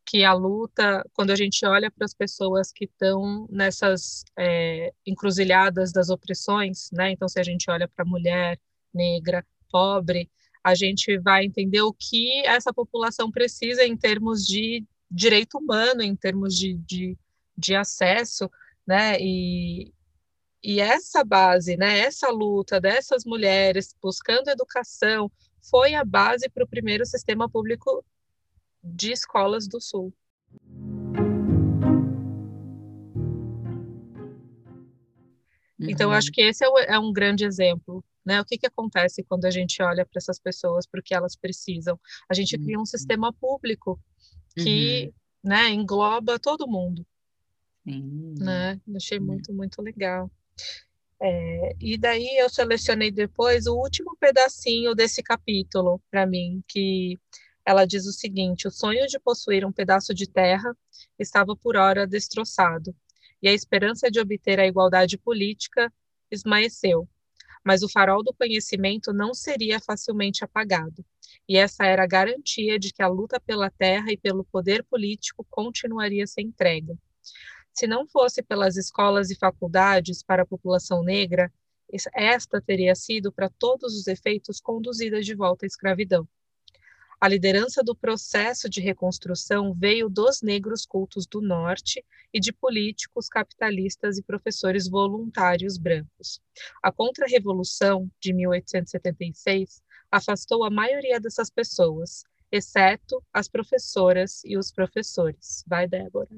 [0.04, 5.90] que a luta, quando a gente olha para as pessoas que estão nessas é, encruzilhadas
[5.90, 7.12] das opressões, né?
[7.12, 8.60] Então, se a gente olha para mulher
[8.92, 10.30] negra, pobre,
[10.62, 16.14] a gente vai entender o que essa população precisa em termos de direito humano, em
[16.14, 17.16] termos de, de,
[17.56, 18.50] de acesso,
[18.86, 19.18] né?
[19.20, 19.92] E,
[20.62, 26.68] e essa base, né, essa luta dessas mulheres buscando educação foi a base para o
[26.68, 28.04] primeiro sistema público
[28.82, 30.14] de escolas do Sul.
[35.78, 36.32] Então, acho uhum.
[36.32, 38.04] que esse é, é, um grande exemplo.
[38.24, 38.40] Né?
[38.40, 41.98] O que, que acontece quando a gente olha para essas pessoas, porque elas precisam?
[42.28, 42.86] A gente cria um uhum.
[42.86, 44.00] sistema público
[44.54, 45.12] que
[45.44, 45.50] uhum.
[45.50, 47.06] né, engloba todo mundo.
[47.86, 48.34] Sim.
[48.38, 48.80] Né?
[48.96, 50.28] Achei muito, muito legal.
[51.22, 57.16] É, e daí eu selecionei depois o último pedacinho desse capítulo para mim, que
[57.64, 60.76] ela diz o seguinte: o sonho de possuir um pedaço de terra
[61.18, 62.94] estava por hora destroçado,
[63.40, 65.90] e a esperança de obter a igualdade política
[66.30, 67.08] esmaeceu.
[67.64, 71.04] Mas o farol do conhecimento não seria facilmente apagado,
[71.48, 75.46] e essa era a garantia de que a luta pela terra e pelo poder político
[75.48, 76.96] continuaria sem entrega.
[77.78, 81.52] Se não fosse pelas escolas e faculdades para a população negra,
[82.14, 86.26] esta teria sido, para todos os efeitos, conduzida de volta à escravidão.
[87.20, 93.28] A liderança do processo de reconstrução veio dos negros cultos do Norte e de políticos,
[93.28, 96.40] capitalistas e professores voluntários brancos.
[96.82, 105.62] A Contra-Revolução de 1876 afastou a maioria dessas pessoas, exceto as professoras e os professores.
[105.66, 106.28] Vai, Débora.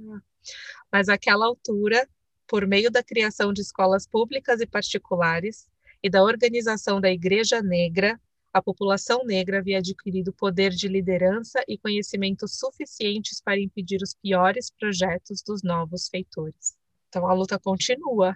[0.93, 2.09] Mas àquela altura,
[2.47, 5.69] por meio da criação de escolas públicas e particulares
[6.03, 8.19] e da organização da Igreja Negra,
[8.53, 14.71] a população negra havia adquirido poder de liderança e conhecimentos suficientes para impedir os piores
[14.71, 16.77] projetos dos novos feitores.
[17.09, 18.35] Então a luta continua.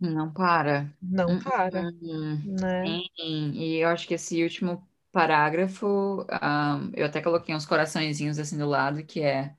[0.00, 0.92] Não para.
[1.02, 1.90] Não hum, para.
[2.00, 2.84] Hum, né?
[3.18, 3.52] Sim.
[3.54, 8.68] E eu acho que esse último parágrafo, um, eu até coloquei uns coraçõezinhos assim do
[8.68, 9.56] lado, que é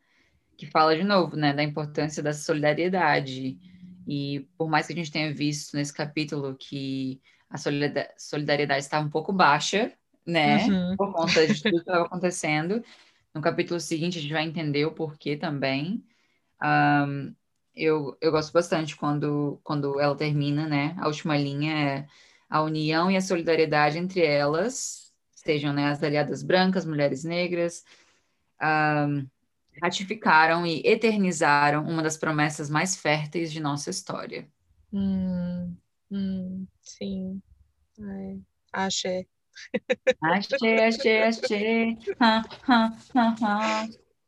[0.60, 3.58] que fala de novo, né, da importância da solidariedade.
[4.06, 7.58] E por mais que a gente tenha visto nesse capítulo que a
[8.18, 9.94] solidariedade estava um pouco baixa,
[10.26, 10.66] né?
[10.66, 10.98] Uhum.
[10.98, 12.84] Por conta de tudo que estava acontecendo.
[13.34, 16.04] No capítulo seguinte, a gente vai entender o porquê também.
[16.62, 17.34] Um,
[17.74, 20.94] eu, eu gosto bastante quando, quando ela termina, né?
[21.00, 22.08] A última linha é
[22.50, 27.86] a união e a solidariedade entre elas, sejam né, as aliadas brancas, mulheres negras,
[28.62, 29.26] um,
[29.82, 34.48] ratificaram e eternizaram uma das promessas mais férteis de nossa história.
[34.92, 35.76] Hum,
[36.12, 37.42] Hum, sim.
[38.00, 38.42] Ai,
[38.74, 39.26] axé.
[40.22, 41.98] Achei, achei, achei.
[42.20, 43.88] Ha, ha, ha.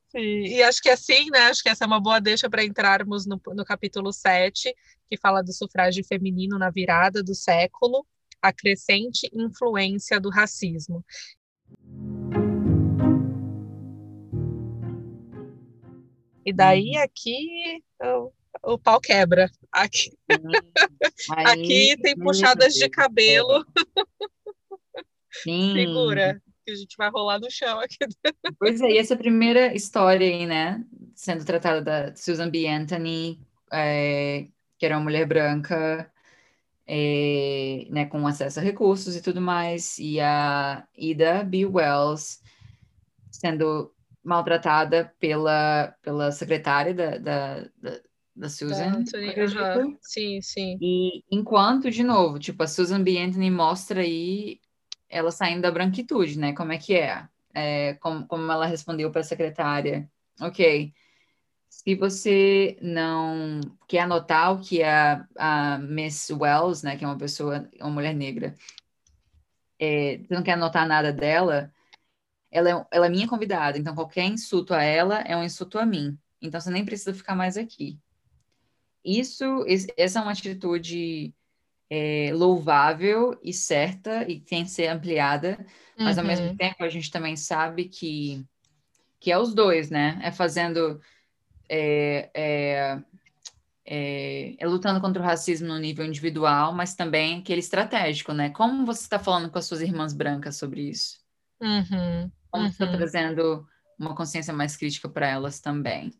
[0.10, 0.44] Sim.
[0.46, 1.40] E acho que assim, né?
[1.40, 4.76] Acho que essa é uma boa deixa para entrarmos no, no capítulo 7,
[5.10, 8.06] que fala do sufrágio feminino na virada do século,
[8.42, 11.04] a crescente influência do racismo.
[16.46, 17.04] E daí uhum.
[17.04, 17.84] aqui
[18.64, 19.50] o pau quebra.
[19.72, 20.12] Aqui,
[21.32, 23.66] Aí, aqui tem puxadas de cabelo.
[25.32, 25.74] Sim.
[25.74, 27.98] Segura, que a gente vai rolar no chão aqui.
[28.60, 30.84] Pois é, e essa primeira história aí, né,
[31.16, 32.68] sendo tratada da Susan B.
[32.68, 33.40] Anthony,
[33.72, 36.12] é, que era uma mulher branca,
[36.86, 41.66] é, né, com acesso a recursos e tudo mais, e a Ida B.
[41.66, 42.42] Wells
[43.32, 43.92] sendo
[44.24, 48.02] maltratada pela, pela secretária da, da, da
[48.36, 48.88] da Susan.
[48.88, 49.34] Anthony,
[50.02, 50.78] Sim, sim.
[50.82, 53.18] E enquanto, de novo, tipo, a Susan B.
[53.18, 54.60] Anthony mostra aí
[55.10, 56.54] ela saindo da branquitude, né?
[56.54, 57.28] Como é que é?
[57.54, 60.10] é como, como ela respondeu para a secretária.
[60.40, 60.94] Ok.
[61.70, 67.18] Se você não quer anotar o que a, a Miss Wells, né, que é uma
[67.18, 68.56] pessoa, uma mulher negra,
[69.80, 71.72] é, você não quer anotar nada dela,
[72.52, 75.86] ela é, ela é minha convidada, então qualquer insulto a ela é um insulto a
[75.86, 76.18] mim.
[76.42, 77.98] Então você nem precisa ficar mais aqui.
[79.04, 79.66] Isso,
[79.98, 81.34] essa é uma atitude
[81.90, 85.66] é, louvável e certa e tem que ser ampliada,
[85.98, 86.56] mas ao mesmo uhum.
[86.56, 88.46] tempo a gente também sabe que,
[89.20, 90.20] que é os dois, né?
[90.24, 91.02] É fazendo.
[91.70, 93.02] É, é,
[93.86, 98.50] é, é, lutando contra o racismo no nível individual, mas também aquele estratégico, né?
[98.50, 101.20] Como você está falando com as suas irmãs brancas sobre isso?
[101.62, 102.68] Uhum, uhum.
[102.68, 103.66] está trazendo
[103.98, 106.12] uma consciência mais crítica para elas também?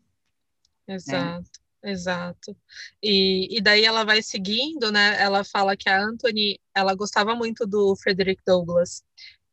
[0.86, 1.62] Exato.
[1.84, 2.56] Exato.
[3.02, 5.20] E, e daí ela vai seguindo, né?
[5.20, 9.02] Ela fala que a Anthony, ela gostava muito do Frederick Douglass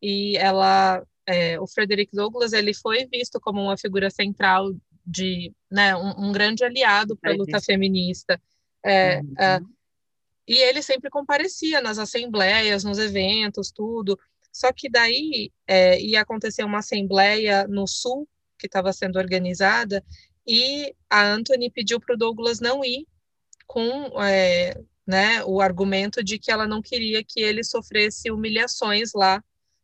[0.01, 4.71] e ela, é, o Frederick Douglass, ele foi visto como uma figura central
[5.05, 8.39] de, né, um, um grande aliado para a luta feminista.
[8.85, 9.33] É, uhum.
[9.39, 9.59] é,
[10.47, 14.19] e ele sempre comparecia nas assembleias, nos eventos, tudo.
[14.51, 18.27] Só que daí é, ia acontecer uma assembleia no Sul,
[18.57, 20.03] que estava sendo organizada,
[20.45, 23.07] e a Anthony pediu para o Douglas não ir
[23.67, 24.73] com é,
[25.05, 29.43] né, o argumento de que ela não queria que ele sofresse humilhações lá,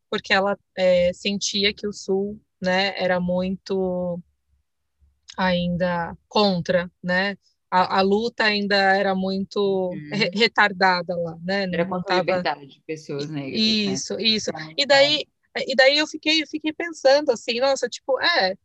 [0.10, 4.20] porque ela é, sentia que o Sul né, era muito
[5.38, 7.38] ainda contra, né?
[7.70, 10.10] A, a luta ainda era muito uhum.
[10.12, 11.64] re retardada lá, né?
[11.64, 12.20] Era contra tava...
[12.20, 13.60] a liberdade de pessoas negras.
[13.60, 14.24] Isso, né?
[14.24, 14.52] isso.
[14.78, 15.26] E daí,
[15.68, 18.56] e daí eu fiquei, fiquei pensando assim, nossa, tipo, é,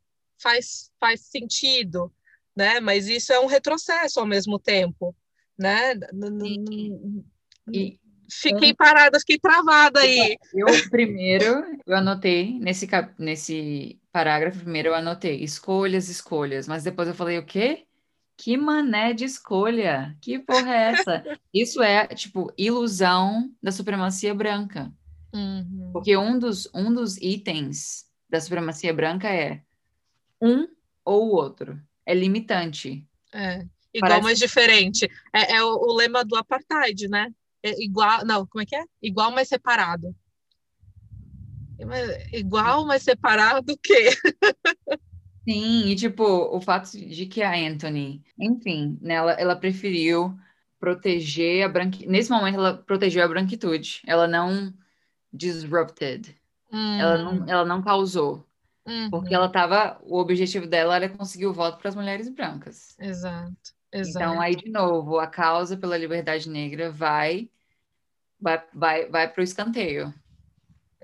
[0.40, 2.12] faz, faz sentido,
[2.57, 2.80] né?
[2.80, 5.14] Mas isso é um retrocesso ao mesmo tempo,
[5.59, 5.94] né?
[7.72, 7.98] E,
[8.30, 10.36] fiquei parada, fiquei travada aí.
[10.55, 12.88] Eu primeiro, eu anotei nesse,
[13.18, 17.86] nesse parágrafo, primeiro eu anotei escolhas, escolhas, mas depois eu falei o quê?
[18.41, 20.16] Que mané de escolha?
[20.18, 21.38] Que porra é essa?
[21.53, 24.91] Isso é, tipo, ilusão da supremacia branca.
[25.30, 25.91] Uhum.
[25.93, 29.62] Porque um dos, um dos itens da supremacia branca é
[30.41, 30.66] um
[31.05, 31.78] ou o outro.
[32.07, 33.07] É limitante.
[33.30, 33.66] É.
[33.93, 34.22] Igual, Parece...
[34.22, 35.11] mas diferente.
[35.34, 37.30] É, é o, o, lema do apartheid, né?
[37.62, 38.84] É igual, não, como é que é?
[39.03, 40.16] Igual, mas separado.
[42.32, 44.16] Igual, mas separado o quê?
[45.51, 50.38] Sim, e tipo, o fato de que a Anthony, enfim, nela, ela preferiu
[50.78, 52.09] proteger a branquitude.
[52.09, 54.01] Nesse momento, ela protegeu a branquitude.
[54.07, 54.72] Ela não
[55.32, 56.36] disrupted.
[56.72, 57.01] Hum.
[57.01, 58.46] Ela, não, ela não causou.
[58.86, 59.11] Uhum.
[59.11, 59.98] Porque ela tava.
[60.03, 62.96] O objetivo dela era conseguir o voto para as mulheres brancas.
[62.98, 64.24] Exato, exato.
[64.24, 67.51] Então, aí, de novo, a causa pela liberdade negra vai
[68.40, 70.14] vai, vai, vai para o escanteio.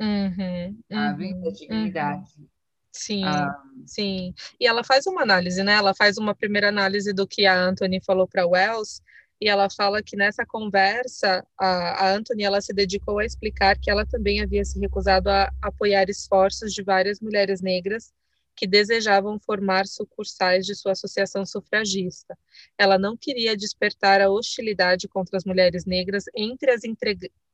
[0.01, 1.33] Uhum, sabe?
[1.33, 2.31] Uhum, da dignidade.
[2.39, 2.56] Uhum.
[2.97, 3.63] Sim, ah.
[3.85, 4.35] sim.
[4.59, 5.75] E ela faz uma análise, né?
[5.75, 9.03] Ela faz uma primeira análise do que a Anthony falou para Wells
[9.41, 13.91] e ela fala que nessa conversa a, a Anthony ela se dedicou a explicar que
[13.91, 18.15] ela também havia se recusado a apoiar esforços de várias mulheres negras
[18.57, 22.37] que desejavam formar sucursais de sua associação sufragista.
[22.79, 26.81] Ela não queria despertar a hostilidade contra as mulheres negras entre as,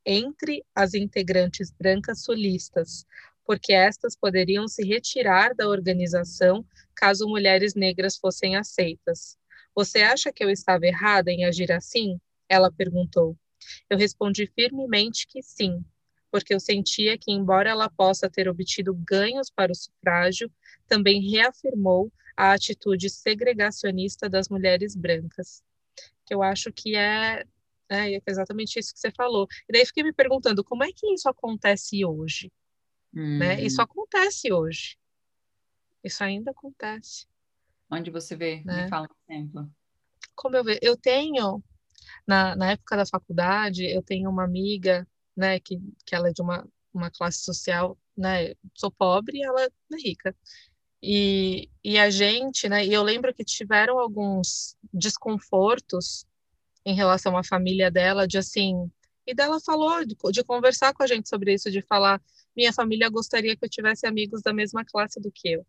[0.07, 3.05] entre as integrantes brancas sulistas,
[3.45, 6.65] porque estas poderiam se retirar da organização
[6.95, 9.37] caso mulheres negras fossem aceitas.
[9.75, 12.21] Você acha que eu estava errada em agir assim?
[12.49, 13.37] Ela perguntou.
[13.89, 15.85] Eu respondi firmemente que sim,
[16.31, 20.51] porque eu sentia que, embora ela possa ter obtido ganhos para o sufrágio,
[20.87, 25.63] também reafirmou a atitude segregacionista das mulheres brancas,
[26.27, 27.45] que eu acho que é,
[27.89, 29.47] é, é exatamente isso que você falou.
[29.69, 32.51] E daí fiquei me perguntando como é que isso acontece hoje,
[33.15, 33.39] hum.
[33.39, 33.61] né?
[33.63, 34.97] Isso acontece hoje.
[36.03, 37.27] Isso ainda acontece.
[37.91, 38.63] Onde você vê?
[38.65, 38.85] Né?
[38.85, 39.71] Me fala um exemplo.
[40.35, 40.81] Como eu vejo?
[40.83, 41.63] Eu tenho,
[42.27, 45.07] na, na época da faculdade, eu tenho uma amiga,
[45.37, 49.63] né, que, que ela é de uma, uma classe social, né, sou pobre e ela
[49.63, 49.69] é
[50.03, 50.35] rica.
[51.03, 56.25] E, e a gente, né, e eu lembro que tiveram alguns desconfortos
[56.85, 58.91] em relação à família dela, de assim,
[59.27, 62.21] e dela falou de, de, conversar com a gente sobre isso, de falar,
[62.57, 65.67] minha família gostaria que eu tivesse amigos da mesma classe do que eu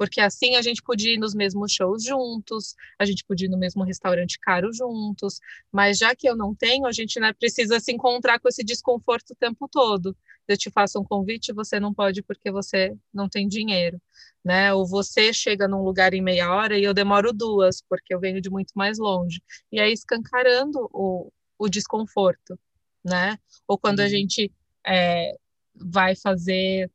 [0.00, 3.58] porque assim a gente podia ir nos mesmos shows juntos, a gente podia ir no
[3.58, 7.92] mesmo restaurante caro juntos, mas já que eu não tenho, a gente né, precisa se
[7.92, 10.16] encontrar com esse desconforto o tempo todo.
[10.48, 14.00] Eu te faço um convite, você não pode porque você não tem dinheiro,
[14.42, 14.72] né?
[14.72, 18.40] Ou você chega num lugar em meia hora e eu demoro duas, porque eu venho
[18.40, 19.42] de muito mais longe.
[19.70, 22.58] E aí escancarando o, o desconforto,
[23.04, 23.38] né?
[23.66, 24.08] Ou quando a uhum.
[24.08, 24.52] gente
[24.86, 25.36] é,
[25.74, 26.90] vai fazer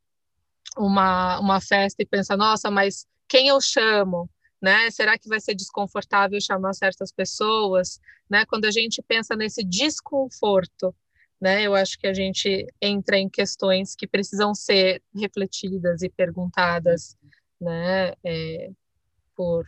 [0.77, 4.29] uma, uma festa e pensa, nossa, mas quem eu chamo?
[4.61, 4.89] Né?
[4.91, 7.99] Será que vai ser desconfortável chamar certas pessoas?
[8.29, 8.45] Né?
[8.45, 10.93] Quando a gente pensa nesse desconforto,
[11.39, 11.63] né?
[11.63, 17.17] Eu acho que a gente entra em questões que precisam ser refletidas e perguntadas,
[17.59, 18.13] né?
[18.23, 18.71] É,
[19.35, 19.65] por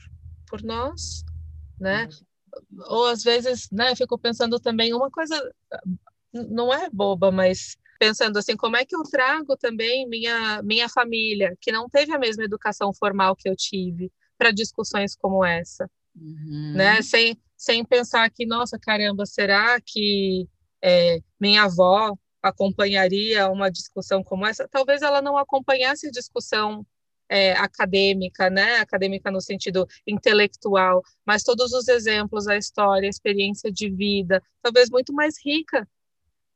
[0.50, 1.26] por nós,
[1.80, 2.08] né?
[2.88, 3.92] Ou às vezes, né?
[3.92, 5.36] Eu fico pensando também uma coisa
[6.34, 11.56] não é boba, mas pensando assim, como é que eu trago também minha, minha família,
[11.60, 16.74] que não teve a mesma educação formal que eu tive, para discussões como essa, uhum.
[16.76, 17.02] né?
[17.02, 20.48] Sem, sem pensar que, nossa, caramba, será que
[20.82, 24.68] é, minha avó acompanharia uma discussão como essa?
[24.68, 26.86] Talvez ela não acompanhasse a discussão
[27.30, 28.78] é, acadêmica, né?
[28.78, 34.90] Acadêmica no sentido intelectual, mas todos os exemplos, a história, a experiência de vida, talvez
[34.90, 35.88] muito mais rica,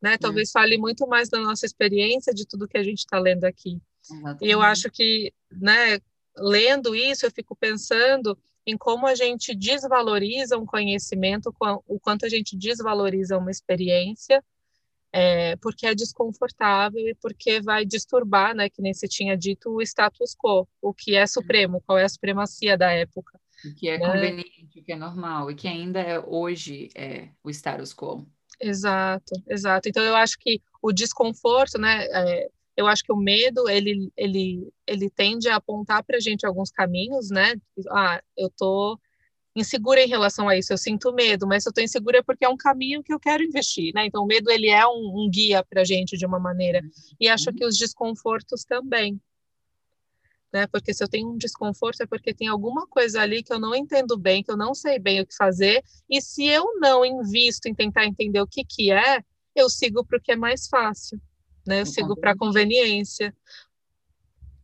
[0.01, 0.17] né?
[0.17, 0.53] Talvez hum.
[0.53, 3.79] fale muito mais da nossa experiência de tudo que a gente está lendo aqui.
[4.09, 4.45] Exatamente.
[4.45, 5.99] E eu acho que, né?
[6.37, 11.53] Lendo isso, eu fico pensando em como a gente desvaloriza um conhecimento,
[11.87, 14.43] o quanto a gente desvaloriza uma experiência,
[15.11, 19.81] é, porque é desconfortável e porque vai disturbar, né, que nem se tinha dito, o
[19.81, 23.39] status quo, o que é supremo, qual é a supremacia da época.
[23.65, 24.05] O que é né?
[24.05, 28.25] conveniente, o que é normal, e que ainda é, hoje é o status quo.
[28.61, 29.89] Exato, exato.
[29.89, 34.71] Então eu acho que o desconforto, né, é, eu acho que o medo ele ele
[34.87, 37.55] ele tende a apontar para a gente alguns caminhos, né?
[37.89, 38.99] Ah, eu tô
[39.55, 42.49] insegura em relação a isso, eu sinto medo, mas eu estou insegura é porque é
[42.49, 44.05] um caminho que eu quero investir, né?
[44.05, 46.81] Então, o medo, ele é um, um guia para a gente de uma maneira,
[47.19, 47.55] e acho uhum.
[47.55, 49.19] que os desconfortos também,
[50.51, 50.67] né?
[50.67, 53.73] Porque se eu tenho um desconforto é porque tem alguma coisa ali que eu não
[53.75, 57.67] entendo bem, que eu não sei bem o que fazer, e se eu não invisto
[57.67, 59.23] em tentar entender o que que é,
[59.55, 61.19] eu sigo para o que é mais fácil,
[61.65, 61.81] né?
[61.81, 63.33] Eu sigo para a conveniência,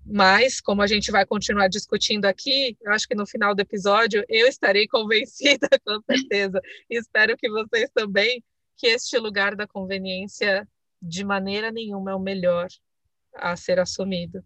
[0.10, 4.24] mas, como a gente vai continuar discutindo aqui, eu acho que no final do episódio
[4.30, 8.42] eu estarei convencida, com certeza, espero que vocês também,
[8.78, 10.68] que este lugar da conveniência,
[11.02, 12.68] de maneira nenhuma, é o melhor
[13.34, 14.44] a ser assumido.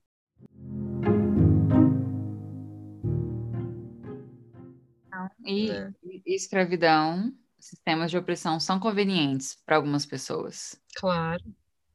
[5.46, 5.92] E, é.
[6.26, 10.80] e escravidão, sistemas de opressão são convenientes para algumas pessoas.
[10.96, 11.44] Claro.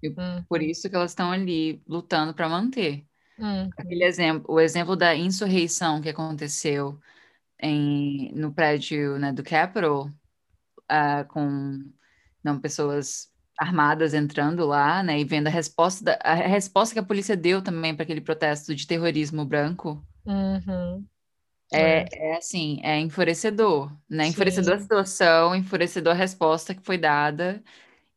[0.02, 0.44] E uhum.
[0.48, 3.06] Por isso que elas estão ali lutando para manter.
[3.38, 3.68] Hum.
[3.76, 6.98] Aquele exemplo, o exemplo da insurreição que aconteceu
[7.60, 10.06] em, no prédio né, do Capitol,
[10.90, 11.84] uh, com
[12.42, 17.04] não, pessoas armadas entrando lá, né, e vendo a resposta, da, a resposta que a
[17.04, 20.06] polícia deu também para aquele protesto de terrorismo branco.
[20.24, 21.06] Uhum.
[21.72, 22.06] É, é.
[22.12, 24.24] é assim, é enfurecedor, né?
[24.24, 24.30] Sim.
[24.30, 27.62] Enfurecedor a situação, enfurecedor a resposta que foi dada.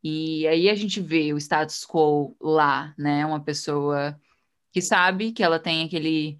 [0.04, 3.26] E aí a gente vê o status quo lá, né?
[3.26, 4.20] Uma pessoa
[4.72, 6.39] que sabe que ela tem aquele.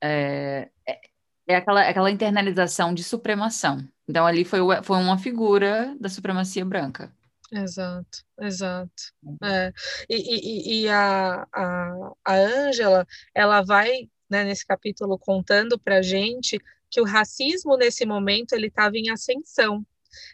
[0.00, 1.00] É, é,
[1.48, 3.86] é aquela, aquela internalização de supremação.
[4.08, 7.12] Então, ali foi, foi uma figura da supremacia branca.
[7.50, 9.12] Exato, exato.
[9.22, 9.38] Uhum.
[9.42, 9.72] É.
[10.08, 16.58] E, e, e a, a, a Angela, ela vai, né, nesse capítulo, contando para gente
[16.90, 19.86] que o racismo, nesse momento, ele estava em ascensão.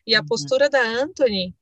[0.06, 0.26] E a uhum.
[0.26, 1.54] postura da Anthony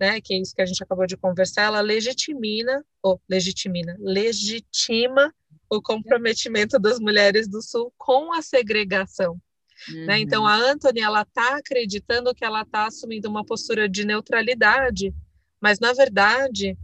[0.00, 5.34] né, que é isso que a gente acabou de conversar, ela legitimina, ou legitimina, legitima
[5.68, 9.40] o comprometimento das mulheres do Sul com a segregação.
[9.88, 10.06] Uhum.
[10.06, 10.20] Né?
[10.20, 15.14] Então, a Anthony, ela está acreditando que ela está assumindo uma postura de neutralidade,
[15.60, 16.76] mas, na verdade,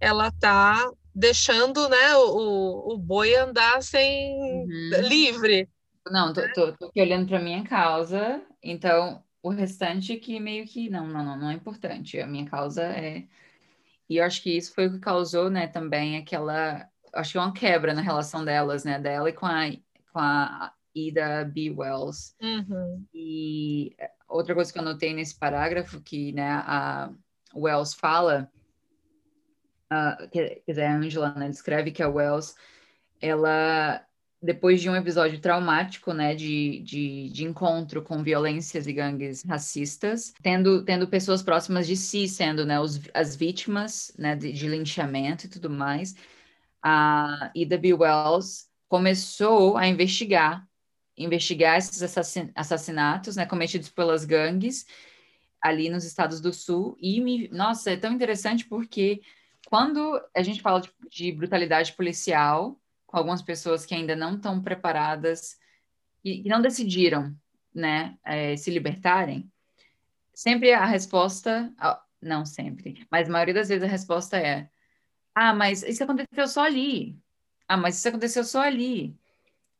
[0.00, 5.00] ela está deixando né, o, o boi andar sem uhum.
[5.02, 5.68] livre.
[6.08, 10.88] Não, tô, tô, tô aqui olhando para minha causa, então o restante que meio que
[10.88, 12.20] não, não, não, não é importante.
[12.20, 13.24] A minha causa é.
[14.08, 16.88] E eu acho que isso foi o que causou, né, também aquela.
[17.12, 19.70] Acho que uma quebra na relação delas, né, dela e com a,
[20.12, 21.74] com a Ida B.
[21.76, 22.34] Wells.
[22.40, 23.04] Uhum.
[23.12, 23.96] E
[24.28, 27.10] outra coisa que eu notei nesse parágrafo, que, né, a
[27.54, 28.50] Wells fala,
[30.32, 32.54] quer dizer, a Angela, né, descreve que a Wells,
[33.20, 34.04] ela
[34.40, 40.32] depois de um episódio traumático, né, de, de, de, encontro com violências e gangues racistas,
[40.42, 45.46] tendo, tendo pessoas próximas de si sendo, né, os, as vítimas, né, de, de linchamento
[45.46, 46.14] e tudo mais,
[46.82, 47.92] a Ida B.
[47.94, 50.64] Wells começou a investigar,
[51.16, 54.86] investigar esses assassin assassinatos, né, cometidos pelas gangues
[55.60, 59.20] ali nos estados do Sul, e me, nossa, é tão interessante porque
[59.68, 64.62] quando a gente fala de, de brutalidade policial, com algumas pessoas que ainda não estão
[64.62, 65.58] preparadas
[66.24, 67.36] e, e não decidiram,
[67.74, 69.52] né, é, se libertarem,
[70.32, 71.70] sempre a resposta,
[72.18, 74.70] não sempre, mas a maioria das vezes a resposta é:
[75.34, 77.20] ah, mas isso aconteceu só ali.
[77.68, 79.14] Ah, mas isso aconteceu só ali.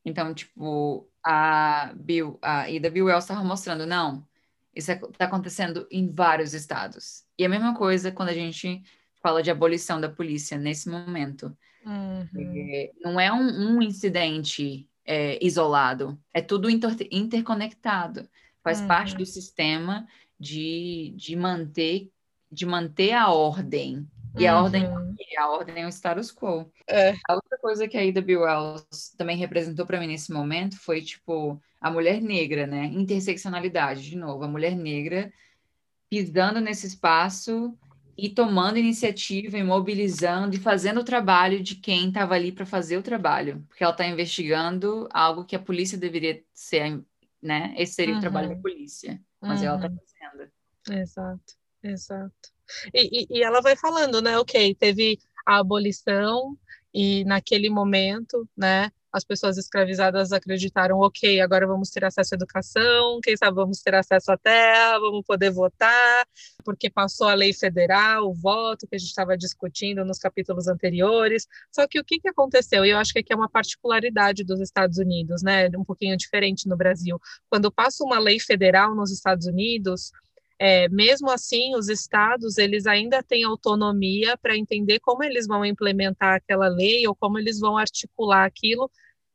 [0.04, 4.26] Então, tipo, a Bill, a Ida Bill Wells estava mostrando, não,
[4.74, 7.24] isso está acontecendo em vários estados.
[7.38, 8.84] E a mesma coisa quando a gente
[9.22, 11.56] fala de abolição da polícia nesse momento.
[11.84, 12.28] Uhum.
[12.34, 18.28] É, não é um, um incidente é, isolado, é tudo inter, interconectado.
[18.62, 18.88] Faz uhum.
[18.88, 20.06] parte do sistema
[20.38, 22.10] de, de manter
[22.50, 24.08] de manter a ordem.
[24.38, 25.14] E a ordem uhum.
[25.38, 26.70] a ordem é o status quo.
[26.86, 27.14] É.
[27.28, 28.36] A outra coisa que a Ida B.
[28.36, 32.86] Wells também representou para mim nesse momento foi tipo a mulher negra, né?
[32.86, 35.32] Interseccionalidade, de novo, a mulher negra
[36.08, 37.76] pisando nesse espaço
[38.18, 42.96] e tomando iniciativa, e mobilizando e fazendo o trabalho de quem estava ali para fazer
[42.96, 47.00] o trabalho, porque ela está investigando algo que a polícia deveria ser,
[47.40, 47.72] né?
[47.78, 48.18] Esse seria uhum.
[48.18, 49.66] o trabalho da polícia, mas uhum.
[49.68, 50.50] ela está fazendo.
[50.90, 52.52] Exato, exato.
[52.92, 54.36] E, e, e ela vai falando, né?
[54.36, 56.58] Ok, teve a abolição
[56.92, 58.90] e naquele momento, né?
[59.12, 63.94] As pessoas escravizadas acreditaram, ok, agora vamos ter acesso à educação, quem sabe vamos ter
[63.94, 66.26] acesso à terra, vamos poder votar,
[66.64, 71.46] porque passou a lei federal, o voto que a gente estava discutindo nos capítulos anteriores.
[71.72, 72.84] Só que o que, que aconteceu?
[72.84, 75.68] E eu acho que aqui é uma particularidade dos Estados Unidos, né?
[75.76, 77.18] Um pouquinho diferente no Brasil.
[77.48, 80.12] Quando passa uma lei federal nos Estados Unidos,
[80.58, 86.34] é, mesmo assim, os estados eles ainda têm autonomia para entender como eles vão implementar
[86.34, 88.90] aquela lei ou como eles vão articular aquilo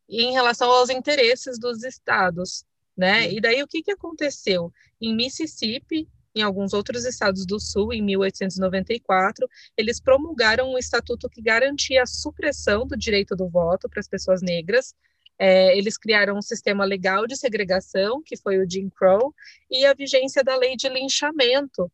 [0.10, 2.66] em relação aos interesses dos estados,
[2.96, 3.32] né?
[3.32, 6.08] E daí o que, que aconteceu em Mississippi?
[6.36, 9.48] Em alguns outros estados do Sul, em 1894,
[9.78, 14.42] eles promulgaram um estatuto que garantia a supressão do direito do voto para as pessoas
[14.42, 14.96] negras,
[15.38, 19.34] é, eles criaram um sistema legal de segregação, que foi o Jim Crow,
[19.70, 21.92] e a vigência da lei de linchamento,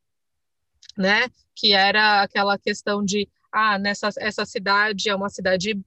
[0.98, 1.30] né?
[1.56, 5.80] Que era aquela questão de, ah, nessa essa cidade é uma cidade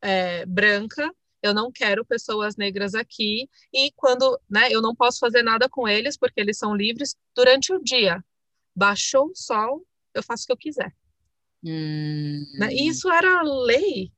[0.00, 1.10] é, branca,
[1.42, 5.86] eu não quero pessoas negras aqui, e quando, né, eu não posso fazer nada com
[5.86, 8.24] eles, porque eles são livres durante o dia.
[8.74, 10.94] Baixou o sol, eu faço o que eu quiser.
[11.62, 12.46] Hum.
[12.58, 12.72] Né?
[12.72, 14.10] Isso era lei,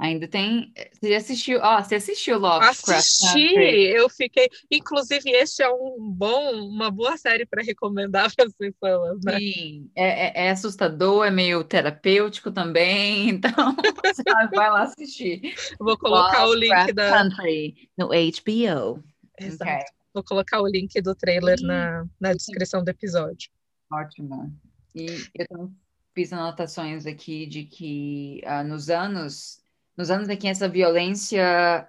[0.00, 0.72] Ainda tem.
[0.94, 1.60] Você assistiu?
[1.60, 2.88] Ó, oh, você assistiu Lovecraft?
[2.88, 4.48] Assisti, eu fiquei.
[4.70, 9.38] Inclusive, esse é um bom, uma boa série para recomendar para as pessoas, né?
[9.38, 14.22] Sim, é, é, é, assustador, é meio terapêutico também, então você
[14.54, 15.54] vai lá assistir.
[15.78, 17.10] Vou colocar Lovecraft o link da.
[17.10, 19.04] Country no HBO.
[19.38, 19.70] Exato.
[19.70, 19.84] Okay.
[20.14, 23.50] Vou colocar o link do trailer na, na descrição do episódio.
[23.92, 24.50] Ótimo.
[24.94, 25.06] E
[25.38, 25.70] eu
[26.14, 29.59] fiz anotações aqui de que uh, nos anos
[30.00, 31.86] nos anos em que essa violência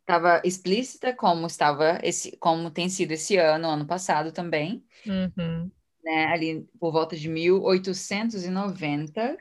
[0.00, 5.70] estava explícita, como estava esse, como tem sido esse ano, ano passado também, uhum.
[6.04, 9.38] né, ali por volta de 1890,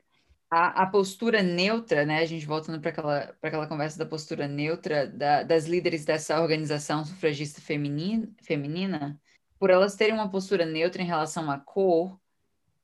[0.49, 5.07] a, a postura neutra, né, a gente voltando para aquela, aquela conversa da postura neutra
[5.07, 9.19] da, das líderes dessa organização sufragista feminina, feminina,
[9.57, 12.15] por elas terem uma postura neutra em relação à cor,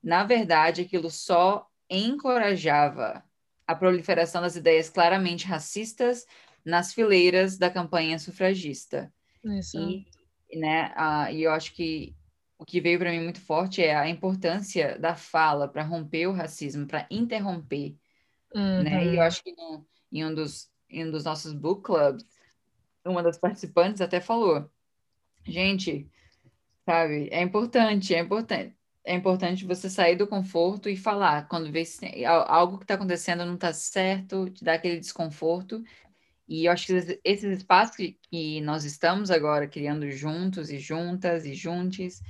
[0.01, 3.23] na verdade, aquilo só encorajava
[3.69, 6.25] a proliferação das ideias claramente racistas
[6.65, 9.13] nas fileiras da campanha sufragista.
[9.43, 9.77] Isso.
[9.77, 12.15] E, né, a, e eu acho que
[12.57, 16.33] o que veio para mim muito forte é a importância da fala para romper o
[16.33, 17.95] racismo, para interromper.
[18.55, 18.81] Uhum.
[18.81, 19.05] Né?
[19.05, 22.25] E eu acho que no, em, um dos, em um dos nossos book clubs,
[23.05, 24.67] uma das participantes até falou:
[25.45, 26.09] gente,
[26.87, 28.78] sabe, é importante, é importante
[29.09, 33.43] é importante você sair do conforto e falar quando vê se algo que está acontecendo
[33.43, 35.83] não está certo, te dá aquele desconforto.
[36.47, 41.43] E eu acho que esses espaços que, que nós estamos agora criando juntos e juntas
[41.43, 42.21] e juntos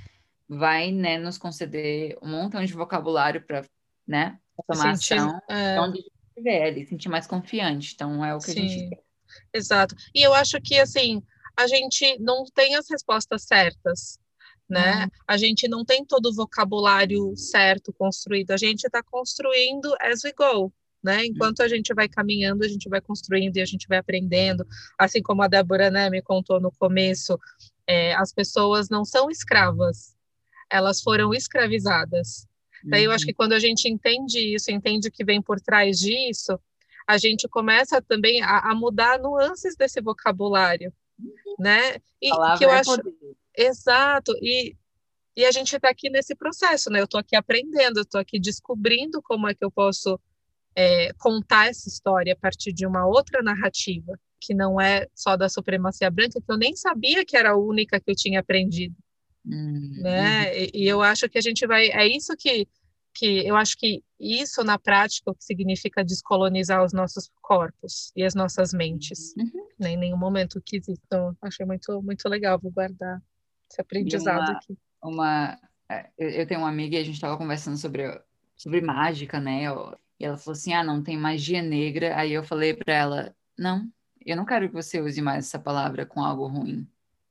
[0.48, 3.62] vai né, nos conceder um montão de vocabulário para
[4.06, 5.78] né, tomar sentir, ação é...
[5.80, 7.92] onde a gente estiver ali, sentir mais confiante.
[7.94, 9.02] Então, é o que Sim, a gente quer.
[9.52, 9.94] Exato.
[10.14, 11.22] E eu acho que, assim,
[11.58, 14.18] a gente não tem as respostas certas
[14.70, 15.02] né?
[15.02, 15.10] Uhum.
[15.26, 20.32] A gente não tem todo o vocabulário certo construído, a gente está construindo as we
[20.32, 21.26] go, né?
[21.26, 24.64] Enquanto a gente vai caminhando, a gente vai construindo e a gente vai aprendendo.
[24.96, 27.38] Assim como a Débora né, me contou no começo,
[27.86, 30.14] é, as pessoas não são escravas,
[30.70, 32.46] elas foram escravizadas.
[32.84, 32.90] Uhum.
[32.90, 33.28] Daí eu acho uhum.
[33.28, 36.58] que quando a gente entende isso, entende o que vem por trás disso,
[37.08, 40.92] a gente começa também a, a mudar nuances desse vocabulário,
[41.58, 41.96] né?
[42.22, 43.39] E que eu é acho poder.
[43.60, 44.74] Exato, e,
[45.36, 47.00] e a gente está aqui nesse processo, né?
[47.00, 50.18] Eu estou aqui aprendendo, eu estou aqui descobrindo como é que eu posso
[50.74, 55.46] é, contar essa história a partir de uma outra narrativa, que não é só da
[55.46, 58.96] supremacia branca, que eu nem sabia que era a única que eu tinha aprendido.
[59.44, 60.58] Hum, né?
[60.58, 61.90] E, e, eu acho que a gente vai.
[61.90, 62.66] É isso que,
[63.14, 68.24] que eu acho que isso na prática o que significa descolonizar os nossos corpos e
[68.24, 69.34] as nossas mentes.
[69.36, 69.66] Uhum.
[69.78, 69.90] Né?
[69.90, 71.00] Em nenhum momento quis isso.
[71.06, 73.20] Então, achei muito, muito legal, vou guardar
[73.70, 74.78] esse aprendizado uma, aqui.
[75.02, 75.58] Uma,
[75.88, 78.20] é, eu tenho uma amiga e a gente estava conversando sobre,
[78.56, 79.62] sobre mágica, né?
[80.18, 82.16] E ela falou assim: ah, não tem magia negra.
[82.16, 83.88] Aí eu falei para ela: não,
[84.24, 86.86] eu não quero que você use mais essa palavra com algo ruim.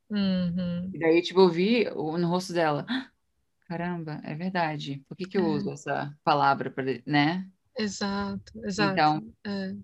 [0.09, 0.89] Uhum.
[0.93, 3.07] E daí, tipo, eu vi no rosto dela: ah,
[3.67, 5.03] caramba, é verdade.
[5.07, 5.47] Por que, que eu é.
[5.47, 7.47] uso essa palavra, pra, né?
[7.77, 8.93] Exato, exato.
[8.93, 9.75] Então, é.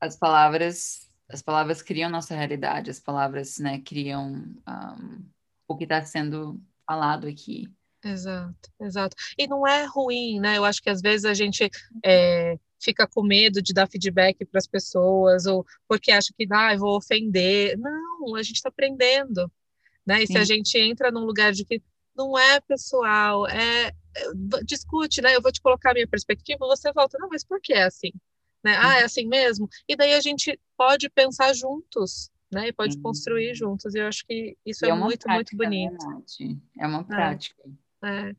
[0.00, 4.34] as palavras as palavras criam nossa realidade, as palavras, né, criam
[4.68, 5.24] um,
[5.66, 7.68] o que está sendo falado aqui.
[8.04, 9.16] Exato, exato.
[9.38, 10.58] E não é ruim, né?
[10.58, 11.70] Eu acho que às vezes a gente
[12.04, 16.74] é, fica com medo de dar feedback para as pessoas, ou porque acha que ah,
[16.74, 17.78] eu vou ofender.
[17.78, 19.50] Não, a gente está aprendendo.
[20.06, 20.22] Né?
[20.22, 20.34] E Sim.
[20.34, 21.82] se a gente entra num lugar de que
[22.14, 23.92] não é pessoal, é, é
[24.64, 25.34] discute, né?
[25.34, 28.12] Eu vou te colocar a minha perspectiva, você volta, não, mas por que é assim?
[28.62, 28.76] Né?
[28.78, 29.68] Ah, é assim mesmo?
[29.88, 32.68] E daí a gente pode pensar juntos, né?
[32.68, 33.94] E pode construir juntos.
[33.94, 36.06] E eu acho que isso é, é muito, muito bonito.
[36.40, 37.62] Né, é uma prática.
[38.02, 38.30] É.
[38.30, 38.36] é.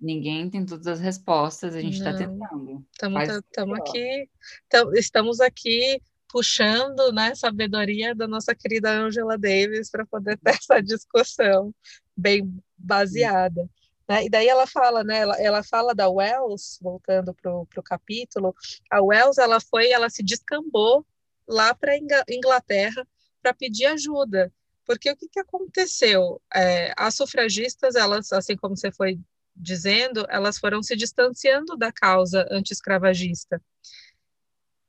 [0.00, 2.84] Ninguém tem todas as respostas, a gente está tentando.
[2.92, 4.28] Estamos aqui,
[4.68, 10.82] tam, estamos aqui puxando né, sabedoria da nossa querida Angela Davis para poder ter essa
[10.82, 11.72] discussão
[12.16, 13.70] bem baseada.
[14.08, 14.26] Né?
[14.26, 18.54] E daí ela fala, né, ela, ela fala da Wells, voltando para o capítulo,
[18.90, 21.06] a Wells ela foi, ela se descambou
[21.48, 21.96] lá para
[22.28, 23.06] Inglaterra
[23.44, 24.50] para pedir ajuda,
[24.86, 26.40] porque o que, que aconteceu?
[26.54, 29.20] É, as sufragistas, elas, assim como você foi
[29.54, 33.60] dizendo, elas foram se distanciando da causa anti-escravagista.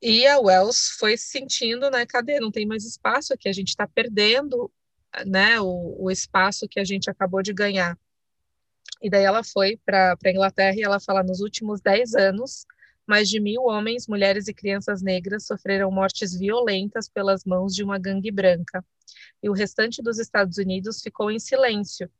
[0.00, 2.40] E a Wells foi sentindo, né, cadê?
[2.40, 4.72] Não tem mais espaço aqui, a gente está perdendo,
[5.26, 7.98] né, o, o, espaço que a gente acabou de ganhar.
[9.02, 12.66] E daí ela foi para a Inglaterra e ela fala, nos últimos 10 anos,
[13.06, 17.98] mais de mil homens, mulheres e crianças negras sofreram mortes violentas pelas mãos de uma
[17.98, 18.84] gangue branca.
[19.42, 22.10] E o restante dos Estados Unidos ficou em silêncio,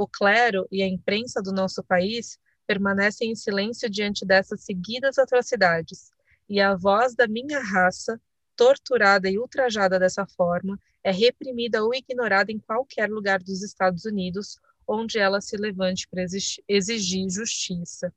[0.00, 6.10] o clero e a imprensa do nosso país permanecem em silêncio diante dessas seguidas atrocidades,
[6.48, 8.18] e a voz da minha raça,
[8.56, 14.58] torturada e ultrajada dessa forma, é reprimida ou ignorada em qualquer lugar dos Estados Unidos
[14.88, 16.24] onde ela se levante para
[16.66, 18.10] exigir justiça.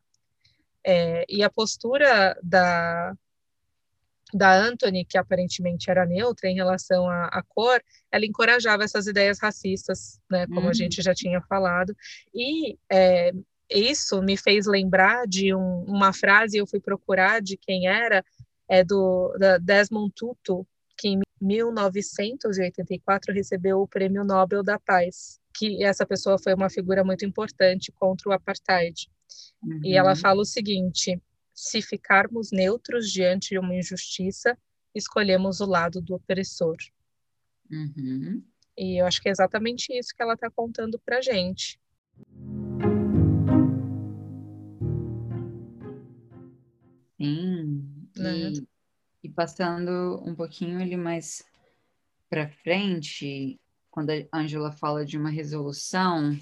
[0.85, 3.15] É, e a postura da,
[4.33, 7.81] da Anthony, que aparentemente era neutra em relação à, à, cor,
[8.11, 10.69] ela encorajava essas ideias racistas, né, como uhum.
[10.69, 11.95] a gente já tinha falado,
[12.33, 13.31] e é,
[13.69, 18.23] isso me fez lembrar de um, uma frase, eu fui procurar de quem era,
[18.67, 20.67] é do Desmond Tutu,
[20.97, 27.03] que em 1984 recebeu o Prêmio Nobel da Paz, que essa pessoa foi uma figura
[27.03, 29.09] muito importante contra o apartheid.
[29.61, 29.81] Uhum.
[29.83, 30.15] E ela uhum.
[30.15, 31.21] fala o seguinte:
[31.53, 34.57] se ficarmos neutros diante de uma injustiça,
[34.93, 36.77] escolhemos o lado do opressor.
[37.71, 38.43] Uhum.
[38.77, 41.79] E eu acho que é exatamente isso que ela está contando para gente.
[47.17, 48.09] Sim.
[48.17, 48.51] Né?
[48.51, 48.67] E,
[49.23, 51.43] e passando um pouquinho ali mais
[52.29, 53.59] para frente,
[53.89, 56.37] quando a Angela fala de uma resolução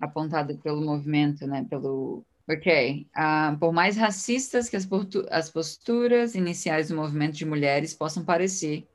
[0.00, 3.06] apontada pelo movimento, né, pelo Ok.
[3.16, 4.88] Uh, por mais racistas que as,
[5.30, 8.88] as posturas iniciais do movimento de mulheres possam parecer,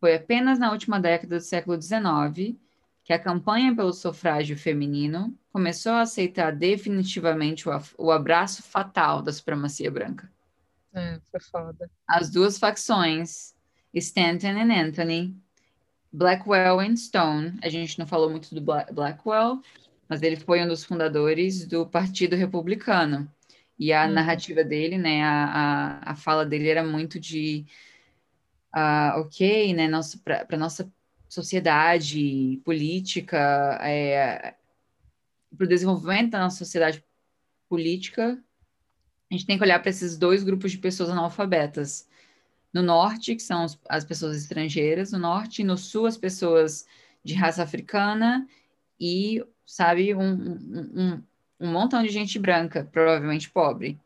[0.00, 2.58] foi apenas na última década do século XIX
[3.04, 9.32] que a campanha pelo sufrágio feminino começou a aceitar definitivamente o, o abraço fatal da
[9.32, 10.30] supremacia branca.
[10.92, 11.88] É, foi foda.
[12.08, 13.54] As duas facções,
[13.94, 15.36] Stanton e Anthony,
[16.12, 19.60] Blackwell e Stone, a gente não falou muito do Blackwell,
[20.10, 23.32] mas ele foi um dos fundadores do Partido Republicano.
[23.78, 24.12] E a uhum.
[24.12, 27.64] narrativa dele, né, a, a, a, fala dele era muito de,
[28.74, 29.88] uh, ok, né,
[30.24, 30.92] para nossa
[31.28, 34.56] sociedade política, é,
[35.56, 37.04] para o desenvolvimento da nossa sociedade
[37.68, 38.36] política,
[39.30, 42.08] a gente tem que olhar para esses dois grupos de pessoas analfabetas.
[42.74, 46.84] No norte, que são as pessoas estrangeiras, no norte, e no sul, as pessoas
[47.22, 48.44] de raça africana
[48.98, 49.40] e
[49.70, 50.14] sabe?
[50.14, 51.22] Um, um,
[51.60, 53.98] um montão de gente branca, provavelmente pobre.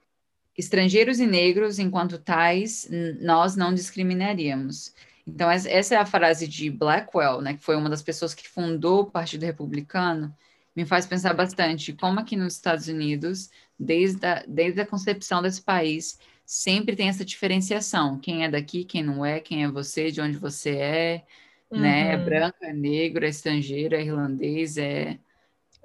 [0.56, 2.88] Estrangeiros e negros, enquanto tais,
[3.20, 4.94] nós não discriminaríamos.
[5.26, 9.00] Então, essa é a frase de Blackwell, né, que foi uma das pessoas que fundou
[9.00, 10.34] o Partido Republicano,
[10.76, 15.62] me faz pensar bastante como aqui nos Estados Unidos, desde a, desde a concepção desse
[15.62, 18.18] país, sempre tem essa diferenciação.
[18.18, 21.24] Quem é daqui, quem não é, quem é você, de onde você é,
[21.70, 21.80] uhum.
[21.80, 22.12] né?
[22.12, 22.24] É uhum.
[22.24, 25.18] branco, é negro, é estrangeiro, é irlandês, é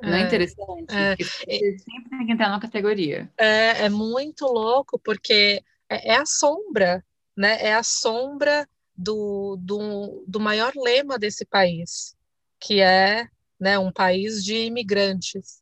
[0.02, 0.96] não é, é interessante?
[0.96, 3.32] É, você sempre tem que entrar numa categoria.
[3.38, 7.04] É, é muito louco, porque é, é, a sombra,
[7.36, 7.62] né?
[7.62, 12.16] É a sombra do, do, do maior lema desse país,
[12.60, 13.28] que é
[13.60, 15.62] né, um país de imigrantes,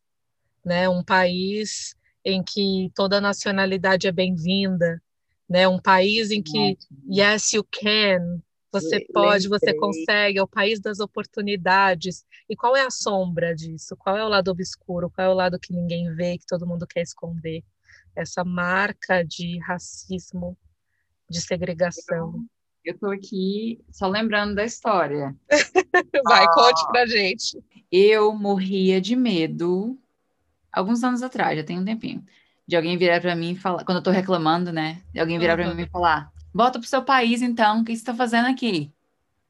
[0.64, 0.88] né?
[0.88, 5.02] Um país em que toda nacionalidade é bem-vinda,
[5.50, 5.68] né?
[5.68, 6.78] Um país em que
[7.10, 8.42] yes you can,
[8.72, 12.26] você pode, você consegue, é o país das oportunidades.
[12.50, 13.96] E qual é a sombra disso?
[13.96, 15.10] Qual é o lado obscuro?
[15.10, 17.64] Qual é o lado que ninguém vê, que todo mundo quer esconder?
[18.16, 20.58] Essa marca de racismo,
[21.30, 22.46] de segregação.
[22.84, 25.36] Eu estou aqui só lembrando da história.
[26.26, 27.62] Vai, ah, conte pra gente.
[27.92, 29.98] Eu morria de medo
[30.72, 32.24] alguns anos atrás, já tem um tempinho,
[32.68, 35.02] de alguém virar para mim e falar, quando eu tô reclamando, né?
[35.14, 35.66] De alguém virar uhum.
[35.66, 38.92] para mim e falar: "Volta pro seu país então, o que você tá fazendo aqui?"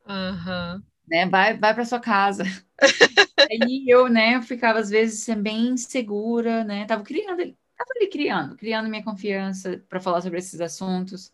[0.07, 0.83] Uhum.
[1.07, 1.25] Né?
[1.27, 2.43] Vai vai para sua casa.
[3.49, 6.85] Aí eu, né, eu ficava às vezes bem insegura, né?
[6.85, 11.31] Tava criando, tava ali criando, criando minha confiança para falar sobre esses assuntos.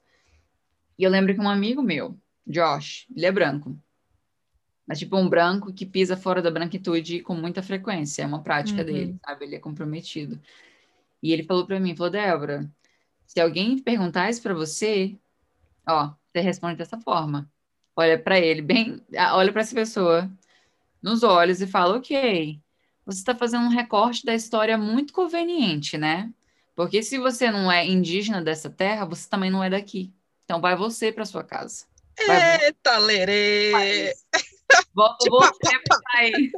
[0.98, 3.78] E eu lembro que um amigo meu, Josh, ele é branco.
[4.86, 8.82] Mas tipo um branco que pisa fora da branquitude com muita frequência, é uma prática
[8.82, 8.86] uhum.
[8.86, 9.46] dele, sabe?
[9.46, 10.40] Ele é comprometido.
[11.22, 12.70] E ele falou para mim, falou, Débora,
[13.26, 15.18] se alguém perguntar isso para você,
[15.88, 17.50] ó, você responde dessa forma.
[17.96, 19.02] Olha para ele, bem,
[19.34, 20.30] olha para essa pessoa
[21.02, 22.60] nos olhos e fala, ok,
[23.06, 26.32] você está fazendo um recorte da história muito conveniente, né?
[26.76, 30.12] Porque se você não é indígena dessa terra, você também não é daqui.
[30.46, 31.86] Então vai você para sua casa.
[32.26, 34.14] Vai Eita, lerê!
[34.94, 36.52] Volta você para o país.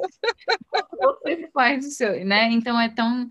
[1.02, 2.50] Volta você para o país do seu, né?
[2.52, 3.30] Então é tão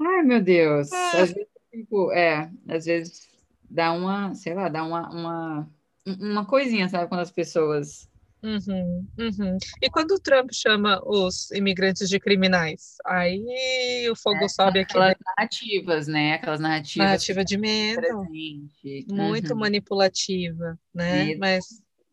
[0.00, 0.92] Ai, meu Deus.
[0.92, 3.31] Às vezes, tipo, é, às vezes
[3.72, 5.70] dá uma, sei lá, dá uma, uma,
[6.06, 8.08] uma coisinha, sabe, quando as pessoas.
[8.42, 9.56] Uhum, uhum.
[9.80, 14.98] E quando o Trump chama os imigrantes de criminais, aí o fogo é, sobe aqui.
[14.98, 16.34] Aquelas narrativas, né?
[16.34, 17.06] Aquelas narrativas.
[17.06, 18.00] Narrativa de medo.
[18.00, 19.06] Presente.
[19.08, 19.60] Muito uhum.
[19.60, 21.24] manipulativa, né?
[21.24, 21.40] Medo.
[21.40, 21.64] Mas,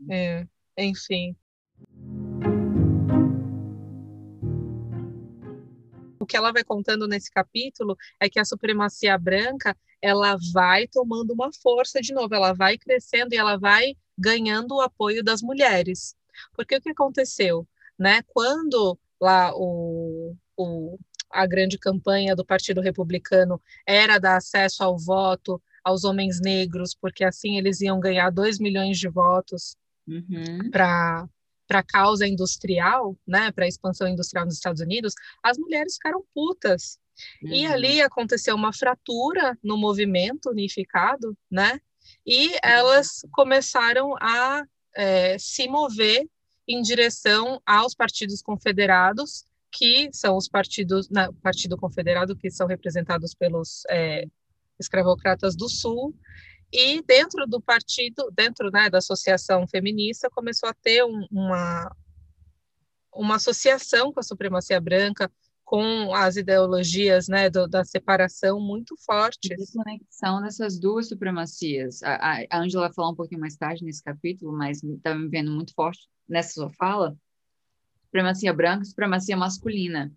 [0.09, 0.45] é,
[0.77, 1.35] enfim.
[6.29, 11.51] Que ela vai contando nesse capítulo é que a supremacia branca ela vai tomando uma
[11.51, 16.15] força de novo, ela vai crescendo e ela vai ganhando o apoio das mulheres.
[16.53, 17.67] Porque o que aconteceu,
[17.97, 18.21] né?
[18.27, 20.97] Quando lá o, o
[21.31, 27.23] a grande campanha do Partido Republicano era dar acesso ao voto aos homens negros, porque
[27.23, 29.75] assim eles iam ganhar 2 milhões de votos
[30.07, 30.69] uhum.
[30.71, 31.27] para
[31.69, 35.13] para a causa industrial, né, para a expansão industrial nos Estados Unidos,
[35.43, 36.99] as mulheres ficaram putas.
[37.43, 37.49] Uhum.
[37.51, 41.79] E ali aconteceu uma fratura no movimento unificado, né?
[42.25, 44.65] E elas começaram a
[44.95, 46.27] é, se mover
[46.67, 53.35] em direção aos partidos confederados, que são os partidos, não, Partido Confederado, que são representados
[53.35, 54.25] pelos é,
[54.79, 56.15] escravocratas do Sul,
[56.71, 61.95] e dentro do partido, dentro né, da associação feminista, começou a ter um, uma,
[63.13, 65.31] uma associação com a supremacia branca,
[65.63, 69.55] com as ideologias né, do, da separação muito fortes.
[69.55, 72.01] Desconexão dessas duas supremacias.
[72.01, 75.73] A, a Angela falou um pouquinho mais tarde nesse capítulo, mas está me vendo muito
[75.73, 77.15] forte nessa sua fala.
[78.05, 80.11] Supremacia branca e supremacia masculina.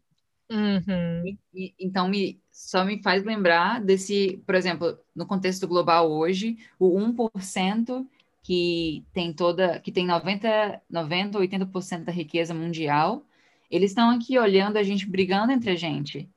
[0.52, 1.26] Uhum.
[1.26, 6.58] E, e, então, me, só me faz lembrar desse, por exemplo, no contexto global hoje,
[6.78, 8.06] o 1%
[8.42, 13.24] que tem toda, que tem 90, 90 80% da riqueza mundial,
[13.70, 16.28] eles estão aqui olhando a gente brigando entre a gente.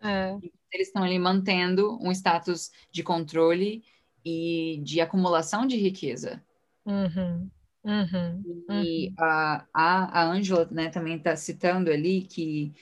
[0.00, 0.36] É.
[0.72, 3.82] Eles estão ali mantendo um status de controle
[4.24, 6.42] e de acumulação de riqueza.
[6.84, 7.50] Uhum.
[7.82, 8.42] Uhum.
[8.70, 9.14] E uhum.
[9.18, 12.72] a, a, a Angela né, também está citando ali que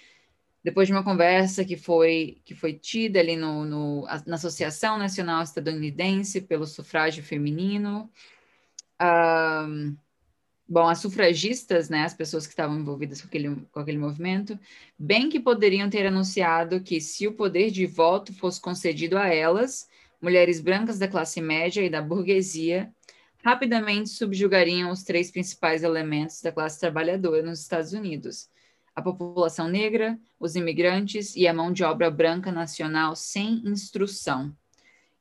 [0.62, 5.42] depois de uma conversa que foi, que foi tida ali no, no, na Associação Nacional
[5.42, 8.08] Estadunidense pelo Sufrágio Feminino.
[9.00, 9.96] Um,
[10.68, 14.58] bom, as sufragistas, né, as pessoas que estavam envolvidas com aquele, com aquele movimento,
[14.96, 19.88] bem que poderiam ter anunciado que se o poder de voto fosse concedido a elas,
[20.20, 22.92] mulheres brancas da classe média e da burguesia,
[23.44, 28.48] rapidamente subjugariam os três principais elementos da classe trabalhadora nos Estados Unidos,
[28.94, 34.54] a população negra, os imigrantes e a mão de obra branca nacional sem instrução.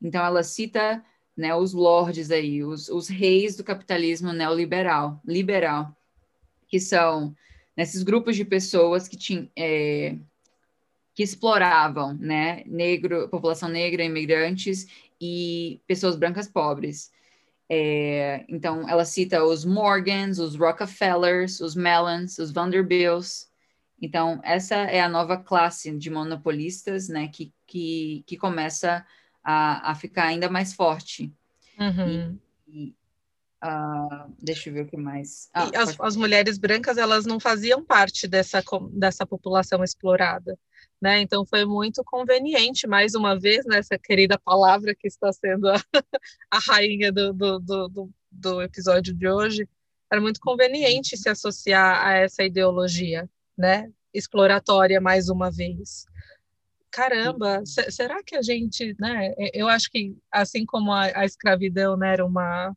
[0.00, 1.02] Então, ela cita
[1.36, 5.96] né, os lords aí, os, os reis do capitalismo neoliberal, liberal,
[6.68, 7.34] que são
[7.76, 10.16] nesses grupos de pessoas que tinham é,
[11.14, 14.86] que exploravam, né, negro, população negra, imigrantes
[15.20, 17.10] e pessoas brancas pobres.
[17.68, 23.51] É, então, ela cita os Morgans, os Rockefellers, os Mellons, os Vanderbilts,
[24.02, 29.06] então, essa é a nova classe de monopolistas, né, que, que, que começa
[29.44, 31.32] a, a ficar ainda mais forte.
[31.78, 32.36] Uhum.
[32.66, 32.94] E, e,
[33.64, 35.48] uh, deixa eu ver o que mais.
[35.54, 40.58] Ah, as, as, mulheres brancas, elas não faziam parte dessa, dessa população explorada.
[41.00, 41.20] Né?
[41.20, 45.74] Então, foi muito conveniente, mais uma vez, nessa querida palavra que está sendo a,
[46.50, 49.68] a rainha do, do, do, do episódio de hoje,
[50.10, 53.90] era muito conveniente se associar a essa ideologia, né?
[54.12, 56.06] Exploratória mais uma vez.
[56.90, 59.32] Caramba, será que a gente, né?
[59.54, 62.76] Eu acho que assim como a, a escravidão né, era uma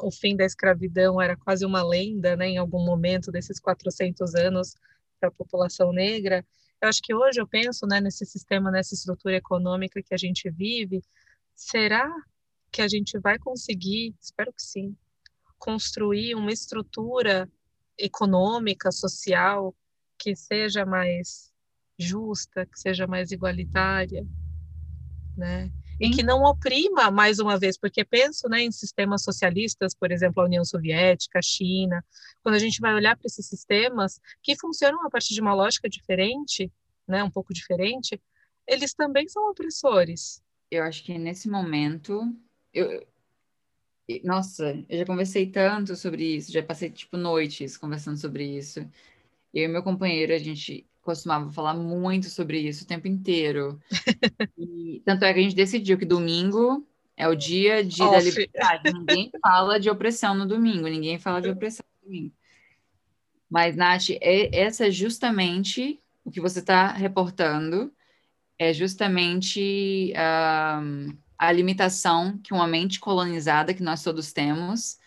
[0.00, 4.74] o fim da escravidão era quase uma lenda, né, em algum momento desses 400 anos
[5.20, 6.44] para a população negra,
[6.80, 10.50] Eu acho que hoje eu penso, né, nesse sistema, nessa estrutura econômica que a gente
[10.50, 11.02] vive,
[11.54, 12.10] será
[12.70, 14.96] que a gente vai conseguir, espero que sim,
[15.58, 17.50] construir uma estrutura
[17.98, 19.74] econômica, social,
[20.18, 21.52] que seja mais
[21.98, 24.26] justa, que seja mais igualitária,
[25.36, 25.70] né?
[26.00, 30.42] E que não oprima mais uma vez, porque penso né, em sistemas socialistas, por exemplo,
[30.42, 32.04] a União Soviética, a China,
[32.42, 35.88] quando a gente vai olhar para esses sistemas que funcionam a partir de uma lógica
[35.88, 36.70] diferente,
[37.06, 38.20] né, um pouco diferente,
[38.66, 40.42] eles também são opressores.
[40.68, 42.22] Eu acho que nesse momento,
[42.72, 43.06] eu,
[44.22, 48.80] nossa, eu já conversei tanto sobre isso, já passei tipo noites conversando sobre isso.
[49.52, 53.80] Eu e meu companheiro, a gente costumava falar muito sobre isso o tempo inteiro.
[54.58, 56.86] E, tanto é que a gente decidiu que domingo
[57.16, 58.92] é o dia de, da liberdade.
[58.92, 62.34] Ninguém fala de opressão no domingo, ninguém fala de opressão no domingo.
[63.50, 67.92] Mas, Nath, é, essa é justamente o que você está reportando,
[68.58, 74.98] é justamente uh, a limitação que uma mente colonizada que nós todos temos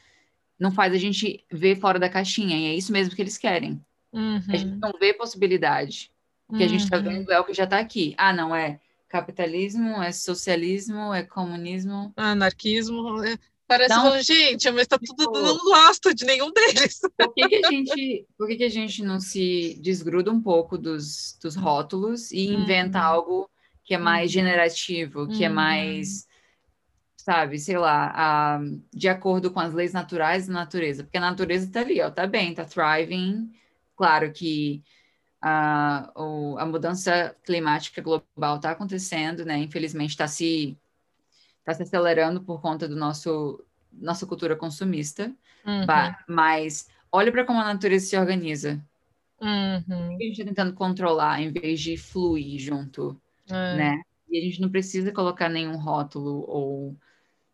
[0.59, 3.81] não faz a gente ver fora da caixinha, e é isso mesmo que eles querem.
[4.11, 4.41] Uhum.
[4.49, 6.11] A gente não vê possibilidade.
[6.47, 7.03] O que a gente está uhum.
[7.03, 8.15] vendo é o que já está aqui.
[8.17, 12.13] Ah, não, é capitalismo, é socialismo, é comunismo.
[12.15, 13.23] Anarquismo.
[13.23, 13.37] É...
[13.67, 17.01] Parece então, gente, mas tá tudo, tipo, não gosto de nenhum deles.
[17.17, 20.77] Por que, que a gente, por que, que a gente não se desgruda um pouco
[20.77, 23.05] dos, dos rótulos e inventa uhum.
[23.05, 23.49] algo
[23.87, 24.33] que é mais uhum.
[24.33, 26.27] generativo, que é mais, uhum.
[27.15, 28.59] sabe, sei lá, a,
[28.93, 31.03] de acordo com as leis naturais da natureza?
[31.03, 33.49] Porque a natureza tá ali, ó, tá bem, tá thriving,
[33.97, 34.83] Claro que
[35.41, 39.57] a, o, a mudança climática global está acontecendo, né?
[39.57, 40.77] Infelizmente está se,
[41.65, 45.33] tá se acelerando por conta do nosso nossa cultura consumista,
[45.65, 45.85] uhum.
[46.27, 48.79] mas olha para como a natureza se organiza.
[49.41, 50.15] Uhum.
[50.15, 53.19] A gente está tentando controlar em vez de fluir junto,
[53.49, 53.77] é.
[53.77, 54.01] né?
[54.29, 56.95] E a gente não precisa colocar nenhum rótulo ou,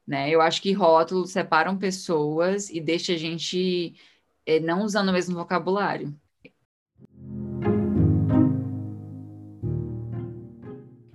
[0.07, 0.29] né?
[0.29, 3.95] Eu acho que rótulos separam pessoas e deixa a gente
[4.45, 6.13] é, não usando o mesmo vocabulário.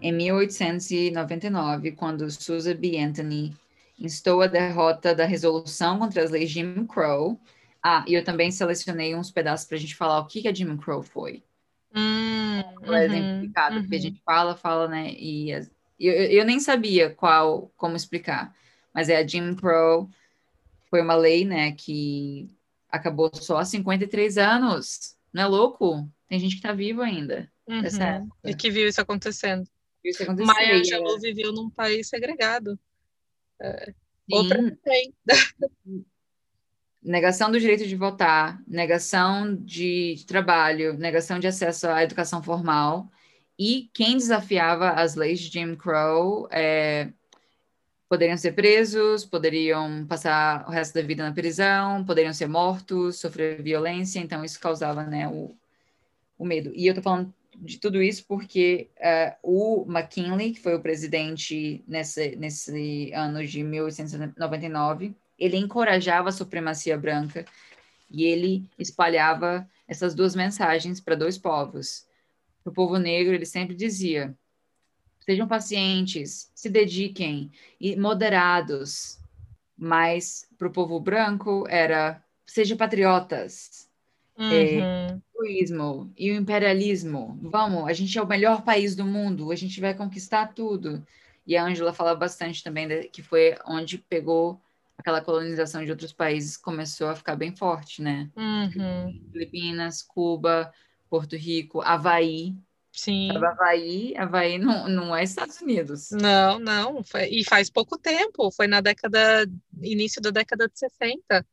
[0.01, 2.99] Em 1899, quando Susan B.
[2.99, 3.55] Anthony
[3.99, 7.39] instou a derrota da resolução contra as leis Jim Crow.
[7.83, 10.55] Ah, e eu também selecionei uns pedaços para a gente falar o que, que a
[10.55, 11.43] Jim Crow foi.
[11.99, 13.83] Hum, uhum, exemplificado, uhum.
[13.83, 15.13] porque a gente fala, fala, né?
[15.13, 15.51] E
[15.99, 18.55] eu, eu nem sabia qual, como explicar,
[18.95, 20.09] mas é a Jim Crow
[20.89, 22.49] foi uma lei, né, que
[22.89, 25.17] acabou só há 53 anos.
[25.33, 26.09] Não é louco?
[26.29, 27.51] Tem gente que está viva ainda.
[27.67, 28.29] Uhum.
[28.45, 29.69] E que viu isso acontecendo.
[30.03, 32.79] Isso Maya Angelou viveu num país segregado.
[33.61, 33.93] É,
[34.31, 35.13] outra tem.
[37.03, 43.09] Negação do direito de votar, negação de trabalho, negação de acesso à educação formal.
[43.59, 47.13] E quem desafiava as leis de Jim Crow é,
[48.09, 53.63] poderiam ser presos, poderiam passar o resto da vida na prisão, poderiam ser mortos, sofrer
[53.63, 54.19] violência.
[54.21, 55.55] Então, isso causava né, o,
[56.39, 56.73] o medo.
[56.75, 61.85] E eu tô falando de tudo isso porque uh, o McKinley, que foi o presidente
[61.87, 67.45] nesse, nesse ano de 1899, ele encorajava a supremacia branca
[68.11, 72.07] e ele espalhava essas duas mensagens para dois povos.
[72.65, 74.37] O povo negro, ele sempre dizia:
[75.21, 79.19] sejam pacientes, se dediquem e moderados.
[79.77, 83.89] Mas para o povo branco era: sejam patriotas,
[84.37, 84.49] é, uhum.
[84.49, 87.39] É, egoísmo e o imperialismo.
[87.43, 91.07] Vamos, a gente é o melhor país do mundo, a gente vai conquistar tudo.
[91.47, 94.61] E a Angela fala bastante também de, que foi onde pegou
[94.99, 98.29] aquela colonização de outros países, começou a ficar bem forte, né?
[98.37, 99.29] Uhum.
[99.33, 100.73] Filipinas, Cuba,
[101.09, 102.55] Porto Rico, Havaí.
[102.93, 103.31] Sim.
[103.33, 106.11] Sabe, Havaí, Havaí não, não é Estados Unidos.
[106.11, 107.03] Não, não.
[107.31, 109.47] E faz pouco tempo, foi na década,
[109.81, 111.47] início da década de 60,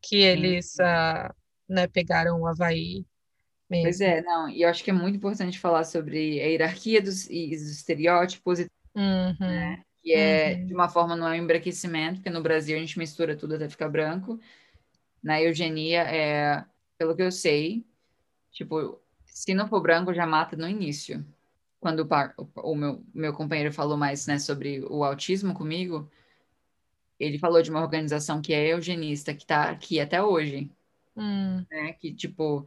[0.00, 0.76] que eles.
[0.76, 1.32] Uh,
[1.68, 3.06] né, pegaram o Havaí
[3.68, 3.84] mesmo.
[3.84, 7.28] Pois é, não, e eu acho que é muito importante falar sobre a hierarquia dos,
[7.30, 8.60] e dos estereótipos,
[8.94, 10.66] uhum, né, que é, uhum.
[10.66, 13.68] de uma forma, não é um embranquecimento, porque no Brasil a gente mistura tudo até
[13.68, 14.40] ficar branco.
[15.22, 16.64] Na eugenia, é,
[16.98, 17.86] pelo que eu sei,
[18.50, 21.24] tipo, se não for branco, já mata no início.
[21.80, 26.10] Quando o, o meu, meu companheiro falou mais né, sobre o autismo comigo,
[27.18, 30.70] ele falou de uma organização que é eugenista, que está aqui até hoje.
[31.16, 31.64] Hum.
[31.70, 31.92] Né?
[31.92, 32.66] Que, tipo,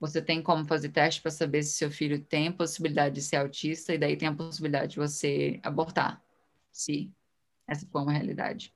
[0.00, 3.94] você tem como fazer teste para saber se seu filho tem possibilidade de ser autista,
[3.94, 6.20] e daí tem a possibilidade de você abortar,
[6.72, 7.10] se
[7.66, 8.74] essa for uma realidade.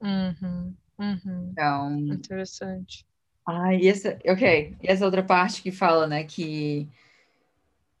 [0.00, 1.48] Uhum, uhum.
[1.50, 1.98] Então.
[1.98, 3.06] Interessante.
[3.46, 4.76] Ah, e essa, ok.
[4.82, 6.88] E essa outra parte que fala, né, que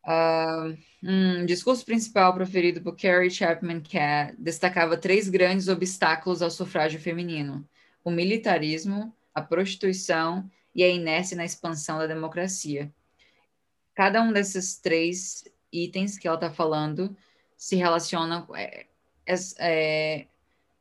[0.08, 6.98] Uh, um discurso principal proferido por Carrie Chapman Catt destacava três grandes obstáculos ao sufrágio
[6.98, 7.68] feminino:
[8.02, 12.90] o militarismo, a prostituição e a inércia na expansão da democracia.
[13.94, 17.14] Cada um desses três itens que ela está falando
[17.54, 18.46] se relaciona
[19.58, 20.26] é,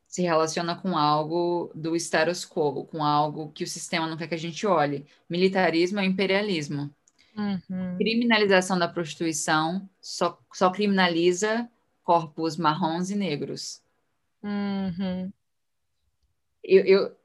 [0.08, 4.36] se relaciona com algo do status quo, com algo que o sistema não quer que
[4.36, 5.06] a gente olhe.
[5.30, 6.94] Militarismo é imperialismo.
[7.36, 7.98] Uhum.
[7.98, 11.70] Criminalização da prostituição só, só criminaliza
[12.04, 13.82] corpos marrons e negros.
[14.42, 15.32] Uhum.
[16.64, 17.18] Eu, eu,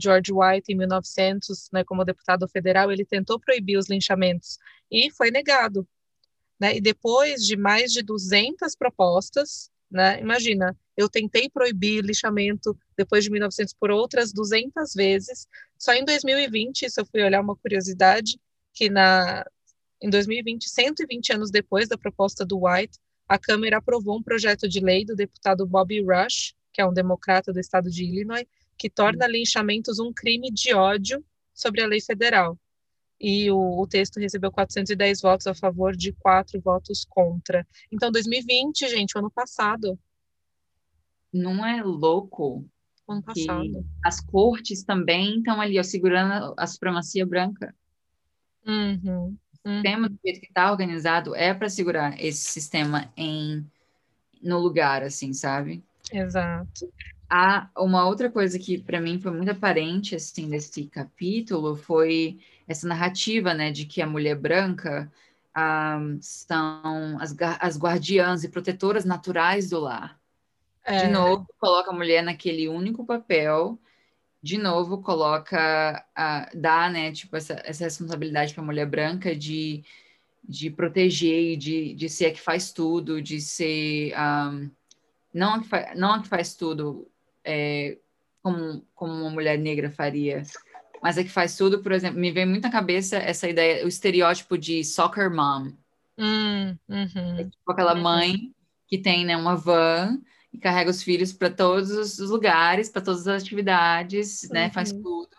[0.00, 4.58] George White, em 1900, né, como deputado federal, ele tentou proibir os linchamentos
[4.88, 5.86] e foi negado.
[6.58, 6.76] Né?
[6.76, 13.30] E depois de mais de 200 propostas, né, imagina, eu tentei proibir linchamento depois de
[13.30, 18.38] 1900 por outras 200 vezes, só em 2020, isso eu fui olhar uma curiosidade,
[18.72, 19.44] que na,
[20.00, 22.98] em 2020, 120 anos depois da proposta do White,
[23.28, 27.52] a Câmara aprovou um projeto de lei do deputado Bobby Rush, que é um democrata
[27.52, 28.46] do estado de Illinois,
[28.76, 31.24] que torna linchamentos um crime de ódio
[31.54, 32.58] sobre a lei federal.
[33.18, 37.66] E o, o, texto recebeu 410 votos a favor de quatro votos contra.
[37.90, 39.98] Então, 2020, gente, o ano passado.
[41.32, 42.68] Não é louco?
[43.08, 43.86] Ano passado.
[44.04, 47.74] As cortes também estão ali, ó, segurando a supremacia branca.
[48.66, 49.36] Uhum,
[49.74, 53.66] sistema do jeito que está organizado é para segurar esse sistema em
[54.42, 55.82] no lugar, assim, sabe?
[56.12, 56.92] Exato.
[57.28, 62.38] Ah, uma outra coisa que para mim foi muito aparente assim desse capítulo foi
[62.68, 65.10] essa narrativa, né, de que a mulher branca
[65.52, 70.20] ah, são as, as guardiãs e protetoras naturais do lar.
[70.84, 71.06] É.
[71.06, 73.76] De novo, coloca a mulher naquele único papel.
[74.46, 79.82] De novo, coloca, ah, dá, né, tipo essa, essa responsabilidade para a mulher branca de,
[80.48, 84.70] de proteger, de, de ser a que faz tudo, de ser um,
[85.34, 87.10] não a que, faz, não a que faz tudo
[87.44, 87.98] é,
[88.40, 90.44] como, como uma mulher negra faria,
[91.02, 93.88] mas é que faz tudo, por exemplo, me vem muito na cabeça essa ideia, o
[93.88, 95.72] estereótipo de soccer mom.
[96.16, 98.02] Hum, uhum, é tipo aquela uhum.
[98.02, 98.54] mãe
[98.86, 100.20] que tem né, uma van
[100.56, 105.02] e carrega os filhos para todos os lugares, para todas as atividades, né, faz uhum.
[105.02, 105.36] tudo.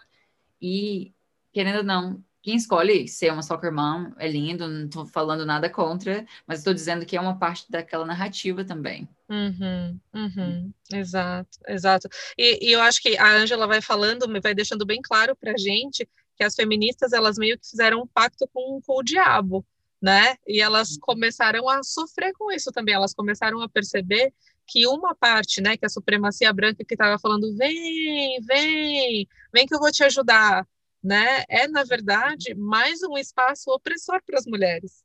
[0.61, 1.13] E,
[1.51, 5.69] querendo ou não, quem escolhe ser uma soccer mom é lindo, não estou falando nada
[5.69, 9.09] contra, mas estou dizendo que é uma parte daquela narrativa também.
[9.27, 12.07] Uhum, uhum, exato, exato.
[12.37, 15.57] E, e, eu acho que a Ângela vai falando, vai deixando bem claro para a
[15.57, 16.07] gente
[16.37, 19.65] que as feministas elas meio que fizeram um pacto com, com o diabo,
[19.99, 20.35] né?
[20.47, 20.99] E elas uhum.
[21.01, 22.93] começaram a sofrer com isso também.
[22.93, 24.31] Elas começaram a perceber
[24.67, 29.73] que uma parte, né, que a supremacia branca que estava falando, vem, vem, vem que
[29.73, 30.67] eu vou te ajudar
[31.03, 35.03] né, é na verdade mais um espaço opressor para as mulheres,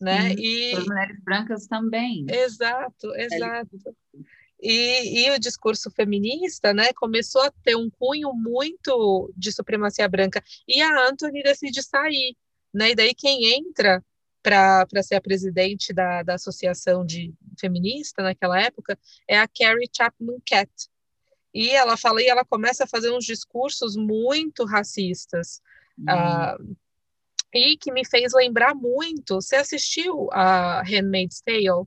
[0.00, 0.30] né?
[0.30, 2.24] Sim, e as mulheres brancas também.
[2.28, 3.70] Exato, exato.
[4.60, 10.42] E, e, o discurso feminista, né, começou a ter um cunho muito de supremacia branca.
[10.66, 12.34] E a Anthony decide sair,
[12.72, 12.92] né?
[12.92, 14.02] E daí quem entra
[14.44, 20.36] para ser a presidente da, da associação de feminista naquela época é a Carrie Chapman
[20.46, 20.70] Catt,
[21.54, 25.62] e ela fala e ela começa a fazer uns discursos muito racistas.
[25.96, 26.74] Uhum.
[26.74, 26.76] Uh,
[27.54, 29.36] e que me fez lembrar muito.
[29.36, 31.86] Você assistiu a Handmaid's Tale?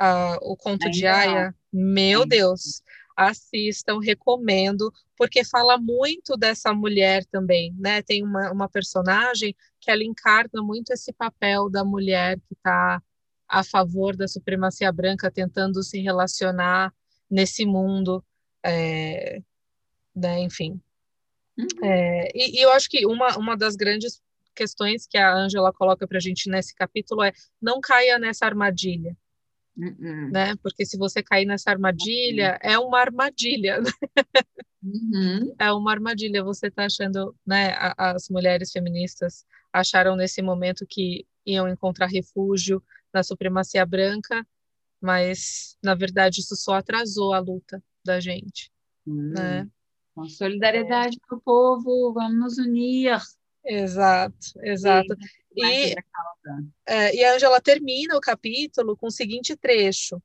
[0.00, 1.54] Uh, o conto Ainda de Aya?
[1.70, 2.28] Meu Sim.
[2.28, 2.82] Deus!
[3.18, 8.02] Assistam, recomendo, porque fala muito dessa mulher também, né?
[8.02, 13.02] Tem uma, uma personagem que ela encarna muito esse papel da mulher que está
[13.48, 16.92] a favor da supremacia branca, tentando se relacionar
[17.30, 18.22] nesse mundo
[18.64, 19.42] é,
[20.14, 20.80] né, enfim.
[21.56, 21.66] Uhum.
[21.82, 24.22] É, e, e, eu acho que uma, uma das grandes
[24.54, 29.16] questões que a Angela coloca para a gente nesse capítulo é não caia nessa armadilha.
[29.78, 30.30] Uhum.
[30.30, 30.56] Né?
[30.56, 32.70] Porque se você cair nessa armadilha, uhum.
[32.70, 33.80] é uma armadilha.
[33.80, 33.90] Né?
[34.82, 35.54] Uhum.
[35.58, 36.42] É uma armadilha.
[36.42, 37.74] Você está achando, né?
[37.96, 42.82] As mulheres feministas acharam nesse momento que iam encontrar refúgio
[43.12, 44.46] na supremacia branca,
[45.00, 48.70] mas na verdade isso só atrasou a luta da gente,
[49.06, 49.32] hum.
[49.34, 49.68] né?
[50.14, 51.26] Com solidariedade é.
[51.26, 53.16] para o povo, vamos nos unir.
[53.64, 55.14] Exato, exato.
[55.58, 55.94] E,
[56.86, 60.20] é, e a Angela termina o capítulo com o seguinte trecho,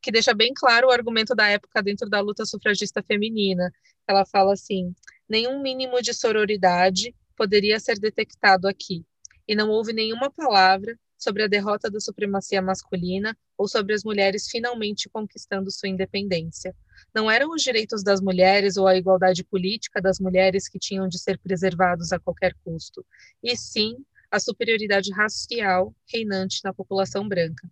[0.00, 3.72] que deixa bem claro o argumento da época dentro da luta sufragista feminina.
[4.06, 4.94] Ela fala assim:
[5.28, 9.04] nenhum mínimo de sororidade poderia ser detectado aqui,
[9.46, 14.48] e não houve nenhuma palavra sobre a derrota da supremacia masculina ou sobre as mulheres
[14.48, 16.74] finalmente conquistando sua independência.
[17.14, 21.18] Não eram os direitos das mulheres ou a igualdade política das mulheres que tinham de
[21.18, 23.04] ser preservados a qualquer custo,
[23.42, 23.96] e sim
[24.34, 27.70] a superioridade racial reinante na população branca.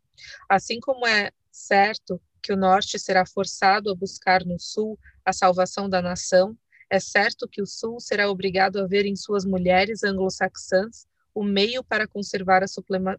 [0.48, 5.90] Assim como é certo que o Norte será forçado a buscar no Sul a salvação
[5.90, 6.56] da nação,
[6.89, 11.82] é certo que o Sul será obrigado a ver em suas mulheres anglo-saxãs o meio
[11.82, 12.68] para conservar a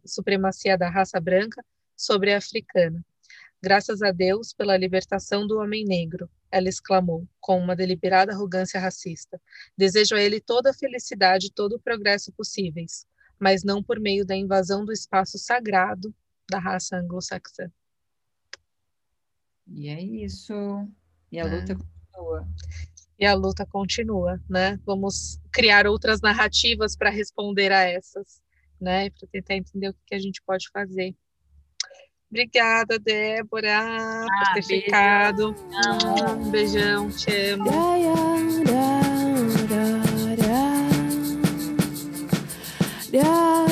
[0.06, 1.62] supremacia da raça branca
[1.98, 3.04] sobre a africana.
[3.62, 9.42] Graças a Deus pela libertação do homem negro, ela exclamou, com uma deliberada arrogância racista.
[9.78, 13.06] Desejo a ele toda a felicidade e todo o progresso possíveis,
[13.44, 16.16] mas não por meio da invasão do espaço sagrado
[16.50, 17.70] da raça anglo-saxã.
[19.68, 20.54] E é isso.
[21.30, 21.60] E a é.
[21.60, 22.48] luta continua
[23.24, 24.80] e a luta continua, né?
[24.86, 28.42] Vamos criar outras narrativas para responder a essas,
[28.82, 29.10] né?
[29.12, 31.16] Para tentar entender o que a gente pode fazer.
[32.30, 34.86] Obrigada, Débora, ah, por ter beijo.
[34.86, 35.56] ficado.
[36.38, 38.33] Um beijão, te amo.
[43.14, 43.63] Yeah.